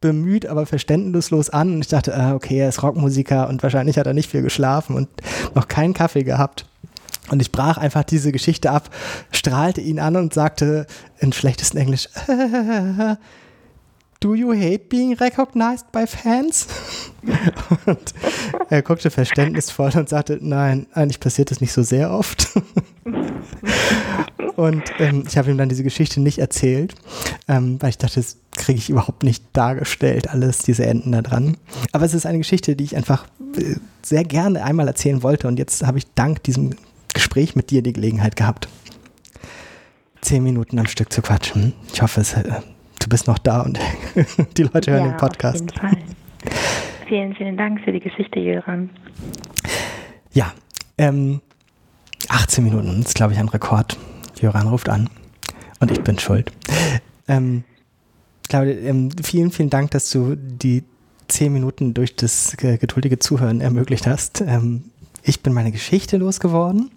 bemüht, 0.00 0.46
aber 0.46 0.66
verständnislos 0.66 1.50
an. 1.50 1.74
Und 1.74 1.80
ich 1.80 1.88
dachte, 1.88 2.14
ah, 2.14 2.34
okay, 2.34 2.58
er 2.58 2.68
ist 2.68 2.82
Rockmusiker 2.82 3.48
und 3.48 3.62
wahrscheinlich 3.62 3.96
hat 3.96 4.06
er 4.06 4.12
nicht 4.12 4.30
viel 4.30 4.42
geschlafen 4.42 4.96
und 4.96 5.08
noch 5.54 5.66
keinen 5.66 5.94
Kaffee 5.94 6.24
gehabt. 6.24 6.66
Und 7.30 7.40
ich 7.40 7.50
brach 7.50 7.78
einfach 7.78 8.04
diese 8.04 8.30
Geschichte 8.30 8.70
ab, 8.70 8.90
strahlte 9.32 9.80
ihn 9.80 9.98
an 9.98 10.16
und 10.16 10.34
sagte 10.34 10.86
in 11.20 11.32
schlechtesten 11.32 11.78
Englisch, 11.78 12.08
Do 14.24 14.34
you 14.34 14.54
hate 14.54 14.88
being 14.88 15.12
recognized 15.12 15.92
by 15.92 16.06
fans? 16.06 16.66
Und 17.84 18.14
er 18.70 18.80
guckte 18.80 19.10
verständnisvoll 19.10 19.90
und 19.96 20.08
sagte, 20.08 20.38
nein, 20.40 20.86
eigentlich 20.94 21.20
passiert 21.20 21.50
das 21.50 21.60
nicht 21.60 21.74
so 21.74 21.82
sehr 21.82 22.10
oft. 22.10 22.48
Und 24.56 24.82
ähm, 24.98 25.24
ich 25.28 25.36
habe 25.36 25.50
ihm 25.50 25.58
dann 25.58 25.68
diese 25.68 25.82
Geschichte 25.82 26.22
nicht 26.22 26.38
erzählt, 26.38 26.94
ähm, 27.48 27.76
weil 27.82 27.90
ich 27.90 27.98
dachte, 27.98 28.14
das 28.14 28.38
kriege 28.52 28.78
ich 28.78 28.88
überhaupt 28.88 29.24
nicht 29.24 29.44
dargestellt, 29.52 30.30
alles, 30.30 30.56
diese 30.56 30.86
Enden 30.86 31.12
da 31.12 31.20
dran. 31.20 31.58
Aber 31.92 32.06
es 32.06 32.14
ist 32.14 32.24
eine 32.24 32.38
Geschichte, 32.38 32.76
die 32.76 32.84
ich 32.84 32.96
einfach 32.96 33.26
äh, 33.58 33.74
sehr 34.00 34.24
gerne 34.24 34.64
einmal 34.64 34.88
erzählen 34.88 35.22
wollte 35.22 35.48
und 35.48 35.58
jetzt 35.58 35.84
habe 35.84 35.98
ich 35.98 36.06
dank 36.14 36.42
diesem 36.44 36.70
Gespräch 37.12 37.56
mit 37.56 37.68
dir 37.70 37.82
die 37.82 37.92
Gelegenheit 37.92 38.36
gehabt, 38.36 38.68
zehn 40.22 40.42
Minuten 40.42 40.78
am 40.78 40.86
Stück 40.86 41.12
zu 41.12 41.20
quatschen. 41.20 41.74
Ich 41.92 42.00
hoffe, 42.00 42.22
es, 42.22 42.32
äh, 42.32 42.62
du 43.04 43.10
bist 43.10 43.26
noch 43.26 43.38
da 43.38 43.60
und 43.60 43.78
die 44.56 44.62
Leute 44.62 44.92
hören 44.92 45.04
ja, 45.04 45.10
den 45.12 45.16
Podcast. 45.16 45.62
Auf 45.62 45.82
jeden 45.82 45.96
Fall. 45.96 45.98
Vielen, 47.06 47.34
vielen 47.34 47.56
Dank 47.56 47.80
für 47.84 47.92
die 47.92 48.00
Geschichte, 48.00 48.40
Jöran. 48.40 48.90
Ja, 50.32 50.52
ähm, 50.96 51.40
18 52.28 52.64
Minuten 52.64 53.00
ist, 53.00 53.14
glaube 53.14 53.34
ich, 53.34 53.38
ein 53.38 53.48
Rekord. 53.48 53.98
Jöran 54.40 54.68
ruft 54.68 54.88
an 54.88 55.10
und 55.80 55.90
ich 55.90 56.02
bin 56.02 56.18
schuld. 56.18 56.50
Ähm, 57.28 57.64
Claudia, 58.48 58.74
ähm, 58.74 59.10
vielen, 59.22 59.50
vielen 59.50 59.70
Dank, 59.70 59.90
dass 59.90 60.10
du 60.10 60.34
die 60.36 60.84
10 61.28 61.52
Minuten 61.52 61.94
durch 61.94 62.16
das 62.16 62.56
geduldige 62.56 63.18
Zuhören 63.18 63.60
ermöglicht 63.60 64.06
hast. 64.06 64.40
Ähm, 64.40 64.84
ich 65.22 65.42
bin 65.42 65.52
meine 65.52 65.72
Geschichte 65.72 66.16
losgeworden. 66.16 66.90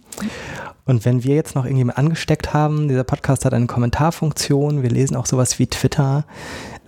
Und 0.87 1.05
wenn 1.05 1.23
wir 1.23 1.35
jetzt 1.35 1.53
noch 1.53 1.65
irgendjemand 1.65 1.97
angesteckt 1.97 2.53
haben, 2.53 2.87
dieser 2.87 3.03
Podcast 3.03 3.45
hat 3.45 3.53
eine 3.53 3.67
Kommentarfunktion, 3.67 4.83
wir 4.83 4.89
lesen 4.89 5.17
auch 5.17 5.25
sowas 5.25 5.59
wie 5.59 5.67
Twitter 5.67 6.25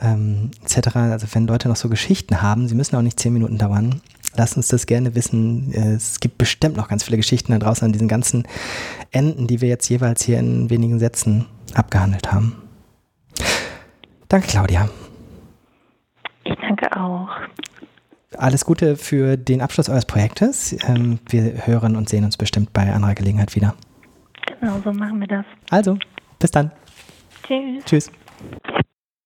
ähm, 0.02 0.52
etc. 0.64 0.96
Also 0.96 1.28
wenn 1.34 1.46
Leute 1.46 1.68
noch 1.68 1.76
so 1.76 1.90
Geschichten 1.90 2.42
haben, 2.42 2.68
sie 2.68 2.76
müssen 2.76 2.96
auch 2.96 3.02
nicht 3.02 3.20
zehn 3.20 3.34
Minuten 3.34 3.58
dauern, 3.58 4.02
lasst 4.36 4.56
uns 4.56 4.70
das 4.70 4.86
gerne 4.86 5.16
wissen. 5.16 5.74
Es 5.74 6.20
gibt 6.22 6.38
bestimmt 6.38 6.78
noch 6.78 6.88
ganz 6.88 7.04
viele 7.04 7.18
Geschichten 7.18 7.52
da 7.52 7.60
draußen 7.60 7.86
an 7.86 7.92
diesen 7.92 8.08
ganzen 8.08 8.48
Enden, 9.12 9.48
die 9.48 9.60
wir 9.60 9.68
jetzt 9.68 9.90
jeweils 9.90 10.24
hier 10.24 10.40
in 10.40 10.70
wenigen 10.70 11.00
Sätzen 11.00 11.46
abgehandelt 11.74 12.32
haben. 12.32 12.56
Danke, 14.30 14.48
Claudia. 14.48 14.90
Ich 16.46 16.56
danke 16.62 16.96
auch. 16.96 17.28
Alles 18.38 18.64
Gute 18.64 18.96
für 18.96 19.38
den 19.38 19.62
Abschluss 19.62 19.90
eures 19.90 20.06
Projektes. 20.06 20.76
Ähm, 20.88 21.20
wir 21.28 21.68
hören 21.68 21.96
und 21.96 22.08
sehen 22.08 22.24
uns 22.24 22.38
bestimmt 22.38 22.72
bei 22.72 22.94
anderer 22.94 23.16
Gelegenheit 23.16 23.56
wieder. 23.56 23.76
Genau, 24.60 24.80
so 24.84 24.92
machen 24.92 25.20
wir 25.20 25.28
das. 25.28 25.46
Also, 25.70 25.98
bis 26.40 26.52
dann. 26.52 26.72
Tschüss. 27.44 27.86
Tschüss. 27.86 28.12